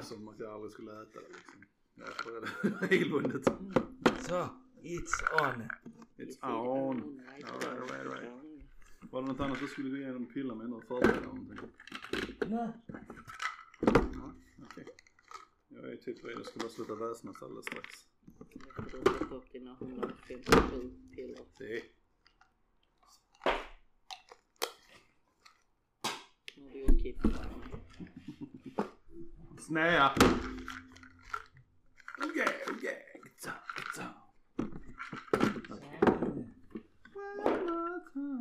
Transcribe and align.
det 0.00 0.06
som 0.06 0.28
att 0.28 0.40
jag 0.40 0.52
aldrig 0.52 0.72
skulle 0.72 1.02
äta 1.02 1.20
det 1.20 1.28
liksom. 1.28 1.64
Jag 1.94 2.08
frågade 2.08 2.46
regelbundet. 2.86 3.44
Så, 4.20 4.48
it's 4.82 5.16
on. 5.42 5.68
It's 6.16 6.38
on. 6.42 7.20
Alright, 7.28 7.90
right, 7.90 8.06
right. 8.06 8.30
Var 9.10 9.22
det 9.22 9.28
något 9.28 9.40
annat 9.40 9.58
du 9.60 9.66
skulle 9.66 9.90
gå 9.90 9.96
igenom 9.96 10.26
och 10.26 10.32
pilla 10.32 10.54
med 10.54 10.70
nu? 10.70 10.80
Förbereda 10.88 11.20
någonting? 11.20 11.58
Nej. 12.46 12.68
Ja, 13.80 14.32
okej. 14.62 14.86
Jag 15.68 15.92
är 15.92 15.96
typ 15.96 16.24
redo. 16.24 16.38
Jag 16.38 16.46
ska 16.46 16.58
bara 16.58 16.68
sluta 16.68 16.94
väsnas 16.94 17.42
alldeles 17.42 17.66
strax. 17.66 17.88
Du 18.24 18.34
har 18.76 19.18
fått 19.18 19.32
upp 19.32 19.52
dina 19.52 19.76
157 19.80 20.90
piller. 21.14 21.38
Det 21.58 21.82
Nu 26.56 26.66
har 26.66 26.72
du 26.72 26.80
gjort 26.80 27.79
kipp. 29.70 29.76
Snäa! 29.76 30.14
Okej, 32.18 32.64
okej. 32.70 33.22
Så, 33.38 33.50
så. 33.94 34.02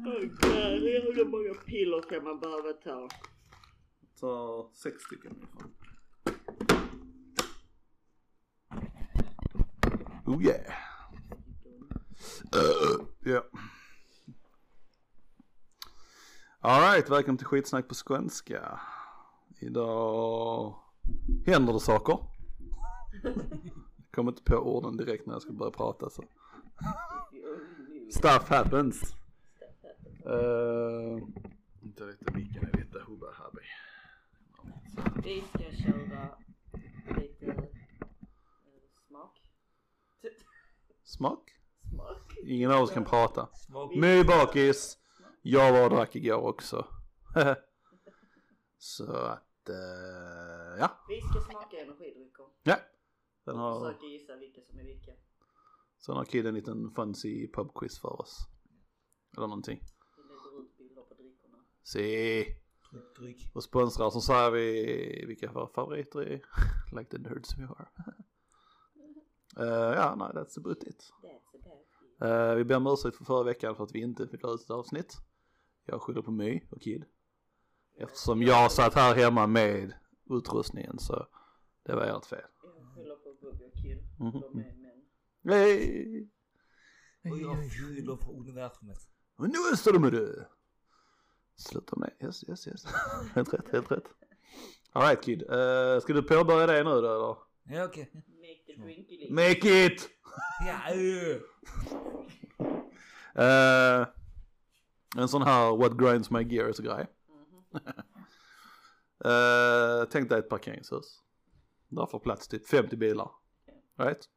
Åh 0.05 0.21
gud, 0.21 1.15
hur 1.15 1.25
många 1.25 1.53
piller 1.53 2.01
kan 2.09 2.23
man 2.23 2.39
behöva 2.39 2.73
ta? 2.73 3.09
Ta 4.19 4.71
sex 4.73 5.03
stycken 5.03 5.31
ungefär. 5.31 5.69
Oh 10.25 10.43
yeah. 10.43 10.73
Uh, 12.55 13.05
ja. 13.19 13.43
Alright, 16.61 17.09
välkommen 17.09 17.37
till 17.37 17.47
skitsnack 17.47 17.87
på 17.87 17.93
skånska. 17.93 18.79
Idag 19.59 20.88
händer 21.45 21.73
det 21.73 21.79
saker. 21.79 22.17
Jag 23.23 23.35
kommer 24.11 24.31
inte 24.31 24.43
på 24.43 24.55
orden 24.55 24.97
direkt 24.97 25.25
när 25.25 25.33
jag 25.33 25.41
ska 25.41 25.51
börja 25.51 25.71
prata 25.71 26.09
så. 26.09 26.23
Stuff 28.11 28.49
happens. 28.49 29.15
Uh, 30.25 31.23
inte 31.81 32.03
riktigt 32.03 32.35
vilken 32.35 32.67
är 32.67 32.77
lite 32.77 32.99
hubba 33.07 33.27
habby. 33.33 33.61
Vi 35.23 35.43
ska 35.49 35.83
köra 35.83 36.37
lite 37.17 37.45
eh, 37.45 37.53
smak. 39.07 39.41
Smak? 41.03 41.51
Smak? 41.93 42.37
Ingen 42.45 42.71
av 42.71 42.83
oss 42.83 42.91
kan 42.91 43.05
prata. 43.05 43.47
My 43.95 44.23
bakis. 44.23 44.97
Jag 45.41 45.71
var 45.71 45.83
och 45.83 45.89
drack 45.89 46.15
igår 46.15 46.41
också. 46.41 46.87
Så 48.77 49.37
att, 49.69 50.75
eh, 50.75 50.79
ja. 50.79 50.99
Vi 51.07 51.21
ska 51.21 51.51
smaka 51.51 51.77
energidrycker. 51.81 52.45
Ja. 52.63 52.75
Den 53.45 53.55
Och 53.55 53.61
har, 53.61 53.91
försöka 53.91 54.05
gissa 54.05 54.35
vilka 54.35 54.61
som 54.61 54.79
är 54.79 54.83
vilka. 54.83 55.11
sen 55.99 56.15
har 56.15 56.25
Kid 56.25 56.47
en 56.47 56.55
liten 56.55 56.91
fancy 56.91 57.47
pubquiz 57.47 57.99
för 57.99 58.21
oss. 58.21 58.37
Eller 59.37 59.47
någonting. 59.47 59.79
Vi 60.17 60.23
lägger 60.23 60.63
ut 60.63 60.77
bilder 60.77 61.01
på 61.01 61.13
drickorna. 61.13 61.57
Se. 61.83 62.45
Dryck. 63.19 63.51
Och 63.55 63.63
sponsrar 63.63 64.09
så 64.09 64.21
säger 64.21 64.51
vi 64.51 65.25
vilka 65.27 65.51
våra 65.51 65.67
favoriter 65.67 66.19
är. 66.19 66.41
like 66.97 67.11
the 67.11 67.17
nerds 67.17 67.57
we 67.57 67.63
are. 67.63 67.87
Eh, 69.57 69.65
ja, 69.95 70.15
nej, 70.15 70.27
that's 70.27 70.57
about 70.57 70.83
it. 70.83 71.13
That's 71.23 71.55
about 71.55 71.87
it. 72.11 72.21
Uh, 72.21 72.55
vi 72.55 72.63
ber 72.63 72.75
om 72.75 72.87
ursäkt 72.87 73.17
för 73.17 73.25
förra 73.25 73.43
veckan 73.43 73.75
för 73.75 73.83
att 73.83 73.95
vi 73.95 73.99
inte 73.99 74.27
fick 74.27 74.43
ut 74.43 74.61
ett 74.61 74.69
avsnitt. 74.69 75.17
Jag 75.85 76.01
skyller 76.01 76.21
på 76.21 76.31
My 76.31 76.61
och 76.71 76.81
Kid. 76.81 77.05
Eftersom 77.99 78.43
jag 78.43 78.71
satt 78.71 78.93
här 78.93 79.15
hemma 79.15 79.47
med 79.47 79.93
utrustningen 80.29 80.99
så 80.99 81.27
det 81.83 81.95
var 81.95 82.03
ert 82.03 82.25
fel. 82.25 82.39
Jag 82.63 82.95
skyller 82.95 83.15
på 83.15 83.29
och 83.65 83.73
Kid. 83.73 83.97
Mhm. 84.19 84.31
De 84.31 84.59
är 84.59 84.63
män. 84.63 85.05
Nej! 85.41 86.29
Och 87.23 87.37
jag 87.37 87.71
skyller 87.71 88.15
på 88.15 88.31
universumet. 88.31 88.97
Och 89.37 89.49
nu 89.49 89.77
står 89.77 89.93
de 89.93 90.01
med 90.01 90.11
det! 90.11 90.47
Sluta 91.55 91.95
med. 91.95 92.11
Yes, 92.23 92.49
yes, 92.49 92.67
yes. 92.67 92.85
helt 93.35 93.53
rätt, 93.53 93.71
helt 93.71 93.91
rätt. 93.91 94.05
Alright 94.91 95.23
Kid, 95.23 95.41
uh, 95.41 95.99
ska 96.01 96.13
du 96.13 96.23
påbörja 96.23 96.67
det 96.67 96.83
nu 96.83 96.89
då 96.89 96.97
eller? 96.97 97.35
Ja 97.77 97.85
okej. 97.85 98.11
Make 98.13 98.63
the 98.65 98.81
drinky 98.81 99.17
list. 99.17 99.31
Make 99.31 99.85
it! 99.85 100.09
Ja, 100.65 100.93
uh. 103.43 104.07
En 105.17 105.27
sån 105.27 105.41
här 105.41 105.77
what 105.77 105.97
grinds 105.97 106.31
my 106.31 106.43
gears 106.43 106.79
grej 106.79 107.07
uh, 109.25 110.05
tänk 110.11 110.29
dig 110.29 110.39
ett 110.39 110.49
parkeringshus. 110.49 111.19
Där 111.87 112.05
får 112.05 112.19
plats 112.19 112.47
typ 112.47 112.67
50 112.67 112.97
bilar. 112.97 113.31
Right? 113.97 114.29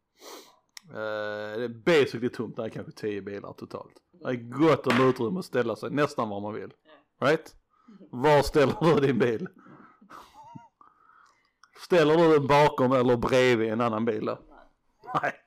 Uh, 0.89 1.59
det 1.59 1.65
är 1.65 1.69
basically 1.69 2.29
tomt, 2.29 2.57
där, 2.57 2.65
är 2.65 2.69
kanske 2.69 2.93
10 2.93 3.23
bilar 3.23 3.53
totalt. 3.53 4.03
Det 4.11 4.29
är 4.29 4.35
gott 4.35 4.87
om 4.87 5.09
utrymme 5.09 5.39
att 5.39 5.45
ställa 5.45 5.77
sig 5.77 5.91
nästan 5.91 6.29
var 6.29 6.41
man 6.41 6.55
vill. 6.55 6.73
Right? 7.21 7.57
Var 8.11 8.43
ställer 8.43 8.77
du 8.81 9.01
din 9.07 9.19
bil? 9.19 9.49
Ställer 11.85 12.17
du 12.17 12.33
den 12.33 12.47
bakom 12.47 12.93
eller 12.93 13.17
bredvid 13.17 13.73
en 13.73 13.81
annan 13.81 14.05
bil 14.05 14.25
då? 14.25 14.39
Nej. 15.15 15.21
Nej. 15.23 15.43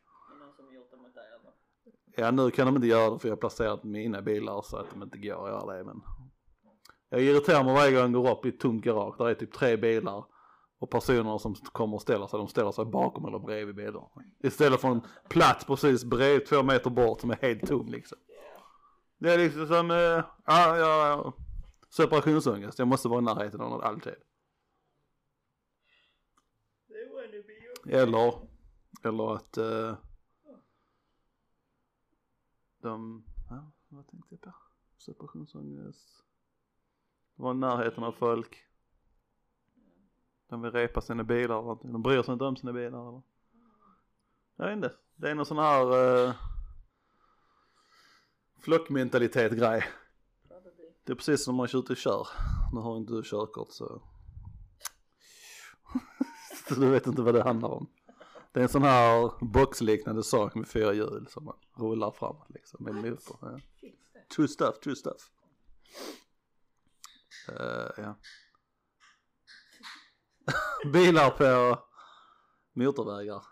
Ja 2.17 2.31
nu 2.31 2.51
kan 2.51 2.65
de 2.65 2.75
inte 2.75 2.87
göra 2.87 3.09
det 3.09 3.19
för 3.19 3.27
jag 3.27 3.35
har 3.35 3.39
placerat 3.39 3.83
mina 3.83 4.21
bilar 4.21 4.61
så 4.61 4.77
att 4.77 4.89
de 4.93 5.03
inte 5.03 5.17
går 5.17 5.45
att 5.45 5.51
göra 5.51 5.77
det 5.77 5.83
men 5.83 6.01
jag 7.09 7.21
irriterar 7.21 7.63
mig 7.63 7.73
varje 7.73 7.91
gång 7.91 8.13
jag 8.13 8.23
går 8.23 8.31
upp 8.31 8.45
i 8.45 8.49
ett 8.49 8.59
tomt 8.59 8.83
garage, 8.83 9.17
där 9.17 9.29
är 9.29 9.33
typ 9.33 9.53
tre 9.53 9.77
bilar 9.77 10.25
och 10.79 10.89
personerna 10.89 11.39
som 11.39 11.55
kommer 11.55 11.95
och 11.95 12.01
ställer 12.01 12.27
sig, 12.27 12.37
de 12.37 12.47
ställer 12.47 12.71
sig 12.71 12.85
bakom 12.85 13.25
eller 13.25 13.39
bredvid 13.39 13.75
bilarna. 13.75 14.07
Istället 14.43 14.81
för 14.81 14.87
en 14.87 15.01
plats 15.29 15.65
precis 15.65 16.03
bredvid, 16.03 16.47
två 16.47 16.63
meter 16.63 16.89
bort 16.89 17.21
som 17.21 17.31
är 17.31 17.35
helt 17.35 17.67
tom 17.67 17.87
liksom. 17.87 18.17
Det 19.17 19.33
är 19.33 19.37
liksom 19.37 19.67
som, 19.67 19.91
eh, 19.91 19.97
ja, 19.97 20.77
ja, 20.77 21.07
ja, 21.07 21.33
separationsångest, 21.89 22.79
jag 22.79 22.87
måste 22.87 23.07
vara 23.07 23.19
i 23.19 23.23
närheten 23.23 23.61
av 23.61 23.69
något 23.69 23.83
alltid. 23.83 24.13
Eller, 27.87 28.33
eller 29.03 29.35
att 29.35 29.57
eh, 29.57 29.95
de, 32.81 33.23
ja, 33.49 33.71
vad 33.89 34.07
tänkte 34.07 34.27
jag 34.35 34.41
på? 34.41 34.53
Separationsångest. 34.97 36.24
Vara 37.35 37.53
i 37.53 37.57
närheten 37.57 38.03
av 38.03 38.11
folk. 38.11 38.65
De 40.49 40.61
vill 40.61 40.71
repa 40.71 41.01
sina 41.01 41.23
bilar 41.23 41.55
någonting. 41.55 41.91
De 41.91 42.01
bryr 42.01 42.23
sig 42.23 42.33
inte 42.33 42.45
om 42.45 42.55
sina 42.55 42.73
bilar 42.73 43.09
eller? 43.09 43.21
Jag 44.55 44.65
vet 44.65 44.75
inte. 44.75 44.93
Det 45.15 45.29
är 45.29 45.35
någon 45.35 45.45
sån 45.45 45.57
här 45.57 46.25
eh, 46.27 46.35
flockmentalitet 48.59 49.51
grej. 49.51 49.83
Det 51.03 51.11
är 51.11 51.15
precis 51.15 51.43
som 51.43 51.53
om 51.53 51.57
man 51.57 51.67
kör 51.67 51.79
ute 51.79 51.93
och 51.93 51.97
kör. 51.97 52.27
Nu 52.73 52.79
har 52.79 52.97
inte 52.97 53.13
du 53.13 53.23
körkort 53.25 53.71
så. 53.71 54.01
så 56.67 56.75
du 56.75 56.89
vet 56.89 57.07
inte 57.07 57.21
vad 57.21 57.33
det 57.33 57.43
handlar 57.43 57.69
om. 57.69 57.87
Det 58.51 58.59
är 58.59 58.63
en 58.63 58.69
sån 58.69 58.83
här 58.83 59.31
boxliknande 59.45 60.23
sak 60.23 60.55
med 60.55 60.67
fyra 60.67 60.93
hjul 60.93 61.27
som 61.29 61.45
man 61.45 61.55
rullar 61.73 62.11
framåt 62.11 62.49
liksom 62.49 62.83
med 62.83 62.95
motor. 62.95 63.37
Ja. 63.41 63.59
True 64.35 64.47
stuff, 64.47 64.79
true 64.79 64.95
stuff. 64.95 65.31
Eh, 67.49 67.89
ja. 67.97 68.15
Bilar 70.93 71.29
på 71.29 71.79
motorvägar. 72.73 73.43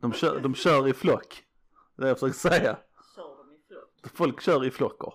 De 0.00 0.12
kör, 0.12 0.40
de 0.40 0.54
kör 0.54 0.88
i 0.88 0.92
flock. 0.92 1.44
Det 1.96 2.02
är 2.02 2.04
det 2.04 2.08
jag 2.08 2.18
försöker 2.18 2.38
säga. 2.38 2.78
Kör 3.16 3.36
de 3.36 3.52
i 3.54 3.58
flock? 3.68 4.16
Folk 4.16 4.40
kör 4.40 4.64
i 4.64 4.70
flockar. 4.70 5.14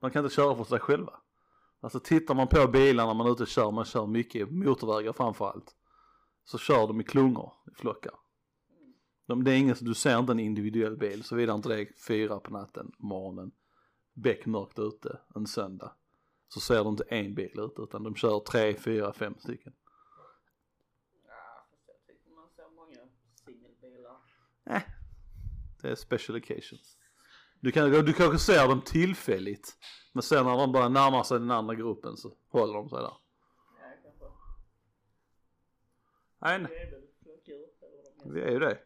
Man 0.00 0.10
kan 0.10 0.24
inte 0.24 0.34
köra 0.34 0.56
för 0.56 0.64
sig 0.64 0.80
själva. 0.80 1.20
Alltså 1.80 2.00
tittar 2.00 2.34
man 2.34 2.48
på 2.48 2.68
bilarna 2.68 3.06
när 3.06 3.14
man 3.14 3.26
är 3.26 3.32
ute 3.32 3.42
och 3.42 3.48
kör, 3.48 3.70
man 3.70 3.84
kör 3.84 4.06
mycket 4.06 4.50
motorvägar 4.50 5.12
framförallt. 5.12 5.74
Så 6.44 6.58
kör 6.58 6.86
de 6.86 7.00
i 7.00 7.04
klungor, 7.04 7.52
i 7.72 7.74
flockar. 7.74 8.14
De, 9.26 9.44
det 9.44 9.52
är 9.52 9.56
ingen, 9.56 9.76
du 9.80 9.94
ser 9.94 10.18
inte 10.18 10.32
en 10.32 10.40
individuell 10.40 10.96
bil 10.96 11.24
såvida 11.24 11.54
inte 11.54 11.68
det 11.68 11.80
är 11.80 11.88
fyra 12.08 12.40
på 12.40 12.52
natten, 12.52 12.92
morgonen, 12.98 13.52
beckmörkt 14.14 14.78
ute 14.78 15.20
en 15.34 15.46
söndag. 15.46 15.92
Så 16.54 16.60
ser 16.60 16.84
du 16.84 16.90
inte 16.90 17.04
en 17.08 17.34
bil 17.34 17.60
ute 17.60 17.82
utan 17.82 18.02
de 18.02 18.14
kör 18.14 18.40
tre, 18.40 18.74
fyra, 18.74 19.12
fem 19.12 19.34
stycken. 19.38 19.72
Ja, 21.26 21.66
fast 21.70 21.82
jag 21.86 21.96
tycker 22.06 22.30
man 22.30 22.48
ser 22.56 22.70
många 22.70 23.08
singelbilar. 23.44 24.16
Det 25.82 25.90
är 25.90 25.94
special 25.94 26.38
occasions. 26.38 26.98
Du, 27.60 27.72
kan, 27.72 27.90
du 27.90 28.12
kanske 28.12 28.38
ser 28.38 28.68
dem 28.68 28.82
tillfälligt. 28.82 29.76
Men 30.12 30.22
sen 30.22 30.44
när 30.44 30.56
de 30.56 30.72
börjar 30.72 30.88
närma 30.88 31.24
sig 31.24 31.38
den 31.38 31.50
andra 31.50 31.74
gruppen 31.74 32.16
så 32.16 32.36
håller 32.48 32.74
de 32.74 32.88
sig 32.88 32.98
där. 32.98 33.04
Ja, 33.04 33.16
kanske. 34.02 34.24
Nej, 36.38 36.58
nej. 36.58 37.00
Vi 38.24 38.40
är 38.40 38.50
ju 38.50 38.58
det. 38.58 38.78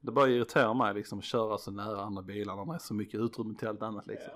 Det 0.00 0.12
bara 0.12 0.28
irriterar 0.28 0.74
mig 0.74 0.94
liksom 0.94 1.18
att 1.18 1.24
köra 1.24 1.58
så 1.58 1.70
nära 1.70 2.00
andra 2.00 2.22
bilar 2.22 2.56
när 2.56 2.64
det 2.64 2.74
är 2.74 2.78
så 2.78 2.94
mycket 2.94 3.20
utrymme 3.20 3.54
till 3.58 3.68
allt 3.68 3.82
annat 3.82 4.06
liksom. 4.06 4.30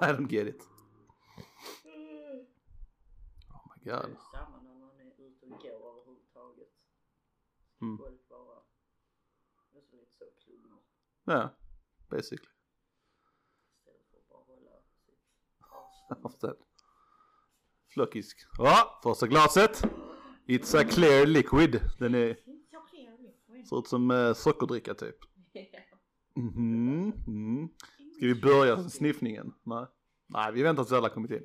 Ja. 0.00 0.08
I 0.08 0.12
don't 0.12 0.30
get 0.30 0.48
it. 0.48 0.68
Oh 1.36 1.42
my 3.68 3.74
Det 3.84 3.90
är 3.90 4.08
god. 4.08 4.16
samma 4.32 4.60
när 4.62 4.74
man 4.74 5.00
är 5.00 5.06
ute 5.06 5.22
och 5.46 5.62
Mm. 7.82 7.96
Golf 7.96 8.20
bara. 8.28 8.56
Alltså 9.56 9.96
lite 9.96 10.12
så 10.12 10.24
klubbor. 10.44 10.78
Ja, 11.24 11.50
basically. 12.08 12.50
Istället 13.78 14.06
för 14.10 14.18
att 14.18 14.28
bara 14.28 14.44
hålla 14.44 14.70
sitt. 15.04 15.20
Avstånd. 16.24 16.56
Flockisk. 17.88 18.38
Ja, 18.58 19.00
första 19.02 19.26
glaset. 19.26 19.82
It's 20.46 20.80
a 20.80 20.84
clear 20.90 21.26
liquid. 21.26 21.80
Den 21.98 22.14
är, 22.14 22.34
ser 23.68 23.78
ut 23.78 23.86
som 23.86 24.10
eh, 24.10 24.32
sockerdricka 24.34 24.94
typ. 24.94 25.16
Mm. 26.36 27.12
Ska 28.16 28.26
vi 28.26 28.34
börja 28.34 28.88
sniffningen? 28.88 29.54
Nej. 29.62 29.86
Nej, 30.28 30.52
vi 30.52 30.62
väntar 30.62 30.84
tills 30.84 30.92
alla 30.92 31.08
kommit 31.08 31.30
in. 31.30 31.42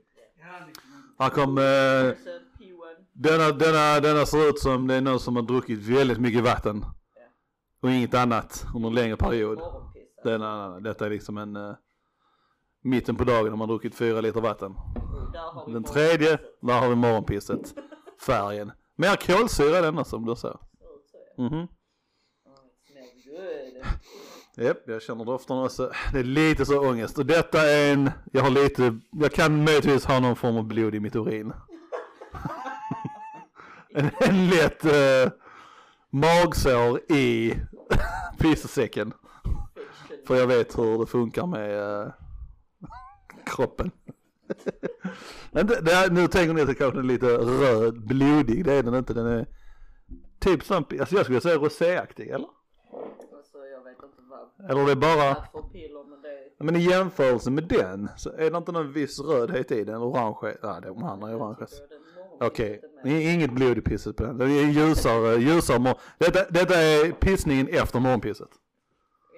Här 1.19 1.29
kom, 1.29 1.57
eh, 1.57 1.63
Sen 1.63 2.41
P1. 2.59 3.05
denna, 3.13 3.51
denna, 3.51 3.99
denna 3.99 4.25
ser 4.25 4.49
ut 4.49 4.59
som 4.59 4.87
det 4.87 4.95
är 4.95 5.01
någon 5.01 5.19
som 5.19 5.35
har 5.35 5.43
druckit 5.43 5.79
väldigt 5.79 6.19
mycket 6.19 6.43
vatten. 6.43 6.85
Och 7.81 7.91
inget 7.91 8.13
annat 8.13 8.65
under 8.75 8.89
en 8.89 8.95
längre 8.95 9.17
period. 9.17 9.59
Denna, 10.23 10.79
detta 10.79 11.05
är 11.05 11.09
liksom 11.09 11.37
en, 11.37 11.55
eh, 11.55 11.73
mitten 12.83 13.15
på 13.15 13.23
dagen 13.23 13.43
när 13.49 13.51
man 13.57 13.59
har 13.59 13.67
druckit 13.67 13.95
fyra 13.95 14.21
liter 14.21 14.41
vatten. 14.41 14.73
Har 14.73 15.65
Den 15.65 15.71
morgonpisset. 15.71 15.93
tredje, 15.93 16.39
där 16.61 16.79
har 16.79 16.89
vi 16.89 16.95
morgonpisset. 16.95 17.75
Färgen. 18.25 18.71
Mer 18.95 19.15
kolsyra 19.15 19.81
denna 19.81 20.03
som 20.03 20.25
du 20.25 20.35
ser. 20.35 20.49
Ser 20.49 20.55
ut 20.55 21.69
Yep, 24.57 24.77
jag 24.85 25.01
känner 25.01 25.25
doften 25.25 25.57
också. 25.57 25.91
Det 26.13 26.19
är 26.19 26.23
lite 26.23 26.65
så 26.65 26.89
ångest. 26.89 27.17
Och 27.19 27.25
detta 27.25 27.61
är 27.61 27.93
en, 27.93 28.09
jag 28.31 28.41
har 28.41 28.49
lite, 28.49 28.99
jag 29.11 29.31
kan 29.31 29.63
möjligtvis 29.63 30.05
ha 30.05 30.19
någon 30.19 30.35
form 30.35 30.57
av 30.57 30.63
blod 30.63 30.95
i 30.95 30.99
mitt 30.99 31.15
urin. 31.15 31.53
en, 33.95 34.09
en 34.21 34.47
lätt 34.49 34.85
uh, 34.85 35.31
magsår 36.09 36.99
i 37.11 37.53
pissesäcken. 38.39 39.13
För 40.27 40.35
jag 40.35 40.47
vet 40.47 40.77
hur 40.77 40.99
det 40.99 41.05
funkar 41.05 41.47
med 41.47 42.01
uh, 42.05 42.11
kroppen. 43.45 43.91
Men 45.51 45.67
det, 45.67 45.81
det, 45.81 45.91
här- 45.93 46.09
nu 46.09 46.27
tänker 46.27 46.53
ni 46.53 46.61
att 46.61 46.67
det 46.67 46.75
kanske 46.75 46.99
är 46.99 47.03
lite 47.03 47.25
röd, 47.37 48.07
blodig. 48.07 48.65
Det 48.65 48.73
är 48.73 48.83
den 48.83 48.95
inte. 48.95 49.13
Den 49.13 49.25
är 49.27 49.45
typ 50.39 50.63
som, 50.63 50.77
alltså 50.99 51.15
jag 51.15 51.25
skulle 51.25 51.41
säga 51.41 51.55
roséaktig 51.57 52.27
eller? 52.29 52.47
Alltså 53.37 53.57
jag 53.57 53.83
vet 53.83 54.03
inte 54.03 54.21
vad. 54.29 54.49
Eller 54.69 54.85
det 54.85 54.91
är 54.91 54.95
bara, 54.95 55.45
men 55.53 56.21
det 56.21 56.29
är. 56.29 56.63
men 56.63 56.75
i 56.75 56.79
jämförelse 56.79 57.51
med 57.51 57.63
den 57.63 58.09
så 58.17 58.29
är 58.31 58.51
det 58.51 58.57
inte 58.57 58.71
någon 58.71 58.93
viss 58.93 59.19
rödhet 59.19 59.71
i 59.71 59.83
den. 59.83 59.95
Orange, 59.95 60.57
nej 60.63 60.81
de 60.83 61.03
andra 61.03 61.29
är 61.29 61.37
orange. 61.37 61.65
Okej. 62.41 62.81
I- 63.05 63.29
inget 63.33 63.51
blod 63.51 63.77
i 63.77 63.81
pisset 63.81 64.15
på 64.15 64.23
den. 64.23 64.37
Det 64.37 64.45
är 64.45 64.65
ljusare, 64.71 65.35
ljusare 65.35 65.79
mor- 65.79 65.99
detta, 66.17 66.45
detta 66.49 66.75
är 66.81 67.11
pissningen 67.11 67.67
efter 67.67 67.99
morgonpisset. 67.99 68.49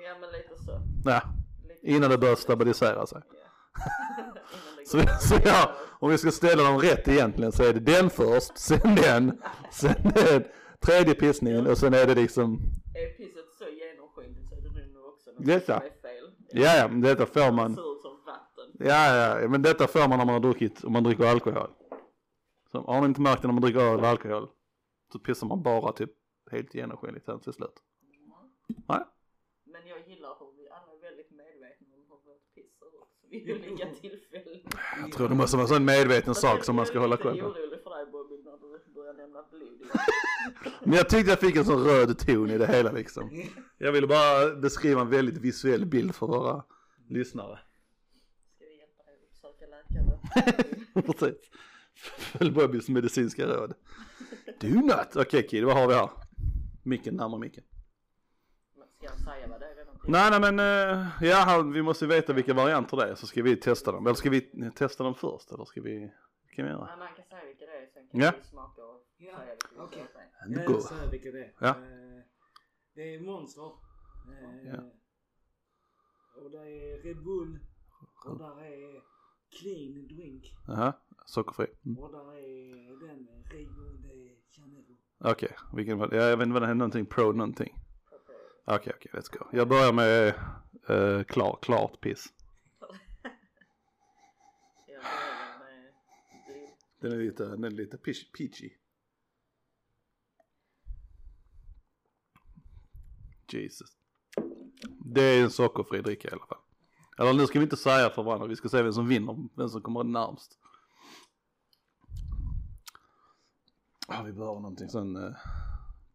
Ja 0.08 0.16
men 0.22 0.30
lite 0.31 0.64
så. 0.66 0.81
Ja, 1.10 1.22
Lite 1.68 1.88
innan 1.96 2.10
det 2.10 2.18
börjar 2.18 2.36
stabilisera 2.36 3.06
sig. 3.08 3.22
Ja. 3.31 3.84
Så, 4.86 5.00
så 5.22 5.36
ja, 5.46 5.72
om 6.00 6.10
vi 6.12 6.18
ska 6.18 6.31
ställa 6.31 6.64
dem 6.64 6.80
rätt 6.80 7.08
egentligen 7.08 7.52
så 7.52 7.64
är 7.64 7.74
det 7.74 7.80
den 7.80 8.10
först, 8.10 8.58
sen 8.58 8.96
den, 8.96 9.42
sen 9.72 9.96
den 10.04 10.44
tredje 10.80 11.14
pissningen 11.14 11.68
och 11.68 11.78
sen 11.78 11.94
är 11.94 12.06
det 12.08 12.16
liksom, 12.16 12.60
Är 12.94 13.18
pisset 13.18 13.46
så 13.58 13.64
genomskinligt 13.64 14.50
så 14.50 14.56
är 14.56 14.62
det 14.62 14.94
nog 14.94 15.06
också 15.06 15.22
något 15.22 15.22
Detta. 15.38 15.83
ja 16.51 16.75
ja, 16.77 16.88
men 16.88 17.01
detta 17.01 17.25
får 17.25 17.39
Det 17.41 17.51
man, 17.51 17.75
ser 17.75 17.95
ut 17.95 18.01
som 18.01 18.18
vatten. 18.25 18.71
ja 18.80 19.39
ja, 19.41 19.47
men 19.47 19.62
detta 19.62 19.88
får 19.88 20.00
man 20.00 20.09
när 20.09 20.25
man 20.25 20.33
har 20.33 20.39
druckit, 20.39 20.83
om 20.83 20.94
man 20.94 21.03
dricker 21.03 21.24
alkohol. 21.25 21.69
Så 22.71 22.81
har 22.81 23.01
ni 23.01 23.07
inte 23.07 23.21
märkt 23.21 23.41
det 23.41 23.47
när 23.47 23.53
man 23.53 23.62
dricker 23.63 23.80
öl 23.80 24.00
och 24.00 24.06
alkohol 24.07 24.47
så 25.12 25.19
pissar 25.19 25.47
man 25.47 25.63
bara 25.63 25.91
typ 25.91 26.12
helt 26.51 26.75
genomskinligt 26.75 27.25
sen 27.25 27.39
till 27.39 27.53
slut. 27.53 27.75
Nej? 28.88 29.00
Men 29.65 29.88
jag 29.88 30.07
gillar 30.07 30.30
hur 30.39 30.51
vi 30.57 30.69
alla 30.69 30.94
är 30.97 31.01
väldigt 31.01 31.31
medvetna 31.31 31.88
om 31.95 32.01
hur 32.09 32.31
vårt 32.31 32.53
piss 32.56 32.71
ser 32.80 32.85
ut 32.85 33.47
vid 33.47 33.56
olika 33.71 33.88
tillfällen. 34.01 34.59
Jag 35.01 35.12
tror 35.12 35.30
det 35.30 35.35
måste 35.35 35.57
vara 35.57 35.63
en 35.63 35.68
sån 35.75 35.85
medveten 35.85 36.35
sak 36.35 36.63
som 36.63 36.75
man 36.75 36.85
ska 36.85 37.00
hålla 37.00 37.18
koll 37.18 37.38
Jag 37.38 37.53
på. 37.53 37.59
är 37.59 37.62
lite 37.62 37.68
orolig 37.68 37.83
för 37.83 37.89
dig 37.89 38.06
Bobby 38.06 38.35
när 38.44 38.57
du 38.85 38.94
börjar 38.94 39.13
nämna 39.13 39.44
blod. 39.51 39.81
Men 40.84 40.94
jag 40.94 41.10
tyckte 41.10 41.32
jag 41.32 41.40
fick 41.40 41.56
en 41.56 41.66
sån 41.66 41.84
röd 41.84 42.20
ton 42.20 42.50
i 42.50 42.58
det 42.58 42.68
hela 42.68 42.92
liksom. 42.92 43.44
Jag 43.78 43.92
ville 43.92 44.08
bara 44.08 44.56
beskriva 44.56 45.02
en 45.02 45.10
väldigt 45.10 45.38
visuell 45.38 45.86
bild 45.86 46.16
för 46.16 46.28
våra 46.28 46.64
lyssnare. 47.10 47.60
Ska 48.56 48.66
vi 48.66 48.78
hjälpa 48.78 49.04
dig 49.04 49.16
att 49.16 49.24
uppsöka 49.30 49.66
läkare? 49.68 51.04
Precis. 51.14 51.50
Följ 52.18 52.52
Bobbys 52.52 52.90
medicinska 52.90 53.46
råd. 53.48 53.74
Do 54.62 54.68
not. 54.68 55.16
Okej 55.16 55.48
Kid, 55.48 55.64
vad 55.64 55.76
har 55.76 55.88
vi 55.88 55.94
här? 55.94 56.10
Micken, 56.84 57.16
närmare 57.16 57.40
micken. 57.40 57.64
Ska 58.98 59.06
jag 59.06 59.20
säga 59.20 59.48
vad 59.48 59.60
det 59.60 59.66
är? 59.66 59.74
Nej, 60.08 60.40
nej 60.40 60.52
men 60.52 60.60
uh, 60.60 61.08
ja, 61.22 61.62
vi 61.74 61.82
måste 61.82 62.06
veta 62.08 62.34
vilka 62.34 62.54
varianter 62.54 62.98
det 62.98 63.04
är 63.12 63.16
så 63.16 63.28
ska 63.28 63.44
vi 63.44 63.56
testa 63.56 63.92
dem. 63.92 64.06
Eller 64.08 64.16
ska 64.16 64.30
vi 64.30 64.72
testa 64.76 65.04
dem 65.04 65.16
först 65.16 65.52
eller 65.52 65.66
ska 65.66 65.82
vi, 65.82 66.12
kan 66.56 66.66
vi 66.66 66.72
göra? 66.72 66.86
Nej, 66.86 66.98
man 66.98 67.08
kan 67.16 67.26
säga 67.26 67.46
vilka 67.46 67.66
det 67.66 67.72
är 67.72 67.88
sen 67.94 68.08
kan 68.12 68.22
Ja. 68.22 68.32
vi 68.38 68.44
smaka 68.50 68.82
och 68.84 68.93
Ja, 69.25 69.38
okej. 69.78 70.08
säga. 70.14 70.64
Jag 70.66 70.81
säger 70.81 71.12
vilka 71.12 71.31
det 71.31 71.44
är. 71.46 71.54
Ja. 71.60 71.68
Eh, 71.70 72.24
Det 72.96 73.16
är 73.16 73.20
Monster. 73.20 73.64
Eh, 73.64 74.68
Ja. 74.74 74.92
Och 76.36 76.52
det 76.52 76.58
är 76.58 77.02
Red 77.04 77.24
Bull. 77.24 77.60
Och 78.25 78.38
där 78.38 78.62
är 78.64 79.02
Clean 79.60 80.08
Drink. 80.08 80.54
Jaha, 80.68 80.94
sockerfri. 81.25 81.68
Mm. 81.86 81.98
Och 82.00 82.12
där 82.12 82.38
är 82.38 83.08
den 83.08 83.28
Bull 83.75 84.02
de 84.02 84.38
Janeiro. 84.58 84.98
Okej, 85.20 85.56
vilken 85.76 85.98
var 85.98 86.08
det? 86.08 86.16
Ja, 86.16 86.24
Jag 86.24 86.38
vet 86.38 86.46
inte 86.48 86.54
vad 86.54 86.62
det 86.62 86.68
är, 86.68 86.74
någonting 86.74 87.06
pro 87.06 87.31
någonting. 87.31 87.76
Okej, 88.66 88.94
okej, 88.96 89.12
let's 89.14 89.38
go. 89.38 89.46
Jag 89.52 89.68
börjar 89.69 89.94
med 89.94 90.34
uh, 90.90 91.24
klar, 91.24 91.60
klart 91.62 92.02
piss. 92.02 92.26
Den 97.02 97.12
är 97.12 97.18
lite, 97.18 97.46
den 97.46 97.64
är 97.64 97.69
lite 97.69 97.98
peach- 97.98 98.31
peachy. 98.38 98.69
Jesus. 103.62 103.90
Det 105.06 105.22
är 105.22 105.44
en 105.44 105.52
sockerfri 105.52 106.02
dricka 106.02 106.28
i 106.28 106.32
alla 106.32 106.46
fall. 106.46 106.58
Eller 107.18 107.34
nu 107.34 107.48
ska 107.48 107.60
vi 107.60 107.64
inte 107.64 107.78
säga 107.78 108.10
för 108.10 108.24
varandra, 108.24 108.48
vi 108.48 108.56
ska 108.56 108.70
se 108.70 108.84
vem 108.84 108.94
som 108.94 109.07
vinner, 109.07 109.50
vem 109.57 109.69
som 109.69 109.81
kommer 109.81 110.04
närmst. 110.04 110.60
Ah, 114.07 114.24
vi 114.24 114.33
behöver 114.33 114.60
någonting 114.60 114.90
sen. 114.90 115.16
Eh, 115.16 115.36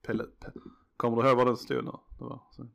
Pelle, 0.02 0.24
Pelle. 0.24 0.60
kommer 0.96 1.22
du 1.22 1.28
ihåg 1.28 1.36
var 1.36 1.44
den 1.44 1.56
stod 1.56 1.84
nu? 1.84 1.92
Det 2.18 2.24
var 2.24 2.42
så. 2.50 2.68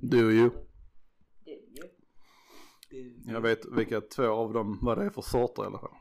Do 0.00 0.30
you? 0.30 0.73
Det- 2.94 3.32
Jag 3.32 3.40
vet 3.40 3.64
vilka 3.72 4.00
två 4.00 4.26
av 4.32 4.52
dem, 4.52 4.78
vad 4.82 4.98
det 4.98 5.04
är 5.04 5.10
för 5.10 5.22
sorter 5.22 5.62
i 5.62 5.66
alla 5.66 5.78
fall. 5.78 5.94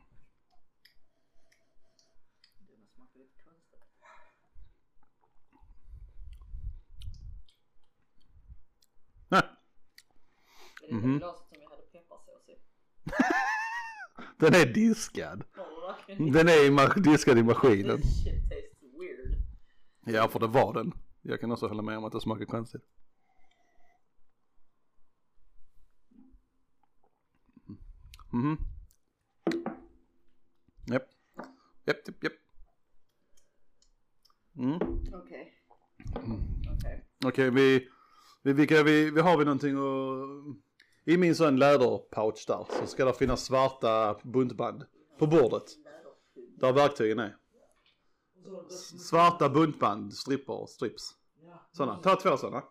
Nej. 9.30 9.42
Är 10.84 10.88
det 10.88 10.94
Mhm. 10.96 11.12
det 11.14 11.18
glaset 11.20 11.48
som 11.50 11.58
vi 11.60 11.66
hade 11.66 11.82
pepparsås 11.92 12.50
i? 12.50 12.56
Den 14.40 14.54
är 14.56 14.74
diskad. 14.74 15.44
Den 16.08 16.48
är 16.50 17.02
diskad 17.02 17.38
i 17.38 17.44
maskinen. 17.44 18.00
Ja, 20.06 20.28
för 20.28 20.40
det 20.40 20.48
var 20.48 20.74
den. 20.74 20.92
Jag 21.22 21.40
kan 21.40 21.52
också 21.52 21.68
hålla 21.68 21.82
med 21.82 21.98
om 21.98 22.04
att 22.06 22.12
det 22.14 22.22
smakar 22.22 22.46
konstigt. 22.46 22.82
Mhm. 28.34 28.58
Japp. 30.92 31.04
Japp, 31.86 32.08
japp, 32.08 32.24
japp. 32.24 32.34
Mm. 34.58 34.80
Okej. 35.14 35.54
Okej. 36.78 37.06
Okej, 37.26 37.50
vi, 37.50 37.90
vi, 38.42 38.54
vilka, 38.54 38.84
vi, 38.84 39.12
vi 39.12 39.22
har 39.22 39.38
vi 39.38 39.46
någonting 39.46 39.78
och 39.78 40.28
I 41.06 41.18
min 41.18 41.36
sån 41.36 41.60
läderpouch 41.60 42.44
där 42.48 42.66
så 42.80 42.88
ska 42.88 43.06
det 43.06 43.14
finnas 43.14 43.44
svarta 43.46 44.20
buntband 44.24 44.86
på 45.20 45.28
bordet. 45.28 45.64
Där 46.60 46.74
verktygen 46.74 47.20
är. 47.20 47.38
Svarta 49.10 49.50
buntband, 49.50 50.14
stripper, 50.14 50.66
strips. 50.66 51.04
Sådana, 51.72 51.98
ta 51.98 52.16
två 52.16 52.38
sådana. 52.38 52.64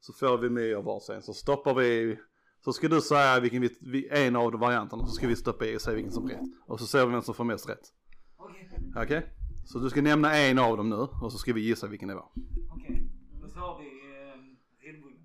Så 0.00 0.12
får 0.12 0.38
vi 0.38 0.50
med 0.50 0.76
och 0.76 0.84
varsin, 0.84 1.22
så 1.22 1.34
stoppar 1.34 1.74
vi, 1.74 2.18
så 2.64 2.72
ska 2.72 2.88
du 2.88 3.00
säga 3.00 3.40
vilken 3.40 3.68
vi, 3.80 4.08
en 4.10 4.36
av 4.36 4.52
de 4.52 4.60
varianterna, 4.60 5.06
så 5.06 5.12
ska 5.12 5.28
vi 5.28 5.36
stoppa 5.36 5.66
i 5.66 5.76
och 5.76 5.80
säga 5.80 5.94
vilken 5.94 6.12
som 6.12 6.24
är 6.24 6.28
rätt. 6.28 6.40
Och 6.66 6.80
så 6.80 6.86
ser 6.86 7.06
vi 7.06 7.12
vem 7.12 7.22
som 7.22 7.34
får 7.34 7.44
mest 7.44 7.68
rätt. 7.68 7.92
Okej, 8.36 8.70
Okej? 8.96 9.26
Så 9.64 9.78
du 9.78 9.90
ska 9.90 10.02
nämna 10.02 10.36
en 10.36 10.58
av 10.58 10.76
dem 10.76 10.90
nu 10.90 10.96
och 10.96 11.32
så 11.32 11.38
ska 11.38 11.52
vi 11.52 11.60
gissa 11.60 11.86
vilken 11.86 12.08
det 12.08 12.14
var. 12.14 12.28
okej. 12.76 13.02
Då 13.42 13.48
tar 13.48 13.78
vi 13.78 13.86
eh, 13.86 14.92
Red 14.92 15.02
Bull. 15.02 15.16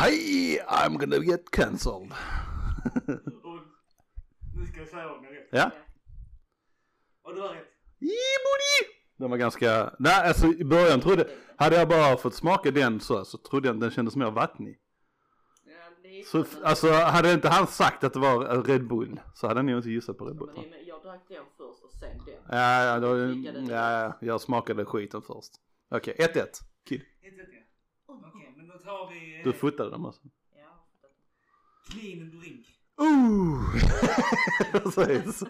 Hi, 0.00 0.58
I'm 0.58 0.98
gonna 0.98 1.16
get 1.16 1.50
cancelled. 1.50 2.12
Nu 4.56 4.66
ska 4.66 4.78
jag 4.78 4.88
säga 4.88 5.12
om 5.12 5.24
jag 5.24 5.32
rätt. 5.32 5.48
Ja. 5.50 5.70
Och 7.22 7.34
du 7.34 7.40
har 7.40 7.48
rätt. 7.48 7.68
Jibodi! 7.98 8.94
Den 9.16 9.30
var 9.30 9.36
ganska, 9.36 9.94
nej 9.98 10.28
alltså 10.28 10.46
i 10.46 10.64
början 10.64 11.00
trodde, 11.00 11.28
hade 11.56 11.76
jag 11.76 11.88
bara 11.88 12.16
fått 12.16 12.34
smaka 12.34 12.70
den 12.70 13.00
så, 13.00 13.24
så 13.24 13.38
trodde 13.38 13.68
jag 13.68 13.80
den 13.80 13.90
kändes 13.90 14.16
mer 14.16 14.30
vattnig. 14.30 14.78
Så 16.26 16.44
alltså 16.64 16.90
hade 16.92 17.32
inte 17.32 17.48
han 17.48 17.66
sagt 17.66 18.04
att 18.04 18.12
det 18.12 18.18
var 18.18 18.62
Red 18.62 18.86
Bull 18.86 19.20
så 19.34 19.46
hade 19.48 19.58
jag 19.58 19.64
nog 19.66 19.76
inte 19.78 19.90
gissat 19.90 20.18
på 20.18 20.24
Red 20.24 20.36
Bull. 20.36 20.50
Men 20.54 20.86
jag 20.86 21.02
drack 21.02 21.24
den 21.28 21.44
först 21.56 21.84
och 21.84 21.90
sen 21.90 22.18
den. 22.26 22.58
Ja, 22.58 22.84
ja, 22.84 23.00
då, 23.00 23.18
ja, 23.72 23.90
ja, 24.02 24.16
jag 24.20 24.40
smakade 24.40 24.84
skiten 24.84 25.22
först. 25.22 25.52
Okej, 25.90 26.16
1-1. 26.18 26.46
Kid. 26.88 27.02
Inte 27.22 27.42
rätt 27.42 27.48
ja. 28.08 28.14
Okej, 28.34 28.54
men 28.56 28.68
då 28.68 28.74
tar 28.78 29.10
vi... 29.10 29.38
eh, 29.38 29.44
Du 29.44 29.52
fotade 29.52 29.90
dem 29.90 30.04
alltså. 30.06 30.22
Ja, 30.54 30.86
Clean 31.90 32.30
drink. 32.40 32.66
Ooh! 32.96 33.74
Precis. 34.94 35.42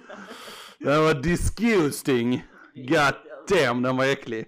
Den 0.79 1.03
var 1.05 1.15
disgusting. 1.15 2.45
God 2.75 3.15
damn, 3.49 3.83
den 3.83 3.97
var 3.97 4.05
äcklig. 4.05 4.47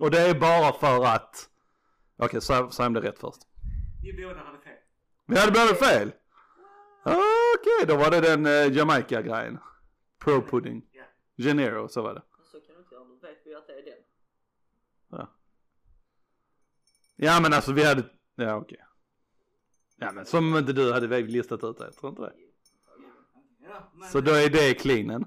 Och 0.00 0.10
det 0.10 0.20
är 0.20 0.40
bara 0.40 0.72
för 0.72 1.04
att... 1.04 1.48
Okej, 2.18 2.38
okay, 2.38 2.68
säg 2.70 2.86
om 2.86 2.92
det 2.92 3.00
är 3.00 3.02
rätt 3.02 3.18
först. 3.18 3.40
Vi 4.02 4.12
båda 4.12 4.40
hade 4.40 4.58
fel. 4.58 4.78
Vi 5.26 5.38
hade 5.38 5.52
båda 5.52 5.74
fel. 5.74 6.12
Okej, 7.02 7.86
då 7.88 7.96
var 7.96 8.10
det 8.10 8.20
den 8.20 8.46
eh, 8.46 8.76
Jamaica-grejen. 8.76 9.58
Pro 10.18 10.42
pudding. 10.42 10.86
Ja. 10.92 11.04
Genero, 11.36 11.88
så 11.88 12.02
var 12.02 12.14
det. 12.14 12.22
Så 12.52 12.60
kan 12.60 12.74
du 12.74 12.80
inte 12.80 12.94
göra, 12.94 13.04
då 13.04 13.14
vet 13.14 13.38
vi 13.44 13.54
att 13.54 13.66
det 13.66 13.72
är 13.72 13.82
den. 13.84 13.92
Ja 17.18 17.40
men 17.40 17.52
alltså 17.52 17.72
vi 17.72 17.84
hade, 17.84 18.02
ja 18.34 18.56
okej. 18.56 18.84
Ja 19.96 20.12
men 20.12 20.26
som 20.26 20.52
om 20.52 20.58
inte 20.58 20.72
du 20.72 20.92
hade 20.92 21.06
väl 21.06 21.24
listat 21.26 21.64
ut 21.64 21.78
det, 21.78 21.84
jag 21.84 21.96
tror 21.96 22.10
inte 22.10 22.22
det. 22.22 22.32
Ja, 23.62 23.90
men 23.94 24.08
Så 24.08 24.20
då 24.20 24.30
är 24.32 24.50
det 24.50 24.74
cleanen, 24.74 25.24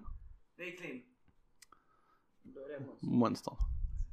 det 0.58 0.64
är 0.64 0.78
clean. 0.78 1.02
Då 2.44 2.60
är 2.62 2.68
det 2.68 2.80
monster. 2.86 3.08
monster. 3.08 3.54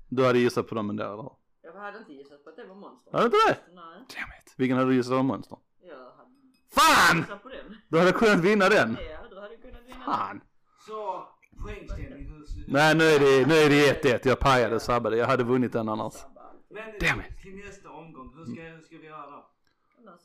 Du 0.08 0.25
hade 0.25 0.38
gissat 0.38 0.68
på 0.68 0.75
dem 0.75 0.90
ändå 0.90 1.04
eller 1.04 1.16
hur? 1.22 1.32
Jag 1.62 1.72
hade 1.72 1.98
inte 1.98 2.12
gissat 2.12 2.44
på 2.44 2.50
att 2.50 2.56
det 2.56 2.64
var 2.66 2.75
monster. 2.75 3.12
Hade 3.12 3.28
du 3.28 3.36
inte 3.36 3.48
det? 3.48 3.75
Nej, 3.75 3.84
Damn 3.84 4.32
it. 4.38 4.45
Vilken 4.56 4.76
hade 4.76 4.90
du 4.90 4.96
gissat 4.96 5.12
var 5.12 5.22
monster? 5.22 5.58
jag 5.82 5.96
hade 5.96 6.30
Fan! 6.70 7.38
på 7.42 7.48
den. 7.48 7.76
Du 7.88 7.98
hade 7.98 8.12
kunnat 8.12 8.38
vinna 8.38 8.68
den. 8.68 8.96
Ja, 9.10 9.18
du 9.30 9.40
hade 9.40 9.56
kunnat 9.56 9.82
vinna 9.86 10.04
Fan. 10.04 10.40
Så, 10.86 11.28
poängställning. 11.62 12.26
hur 12.28 12.46
slutar- 12.46 12.72
Nej 12.72 12.94
nu 12.94 13.04
är 13.04 13.20
det, 13.20 13.46
nu 13.46 13.54
är 13.54 13.70
det 13.70 14.02
1-1, 14.04 14.28
jag 14.28 14.38
pajade, 14.38 14.80
sabbade. 14.80 15.16
Jag 15.16 15.26
hade 15.26 15.44
vunnit 15.44 15.72
den 15.72 15.88
annars. 15.88 16.14
Men 16.70 16.84
Damn 17.00 17.20
it. 17.20 17.42
till 17.42 17.56
nästa 17.56 17.90
omgång, 17.90 18.32
hur 18.36 18.44
ska, 18.44 18.62
hur 18.62 18.80
ska 18.82 18.96
vi 18.98 19.06
göra 19.06 19.30
då? 19.30 19.46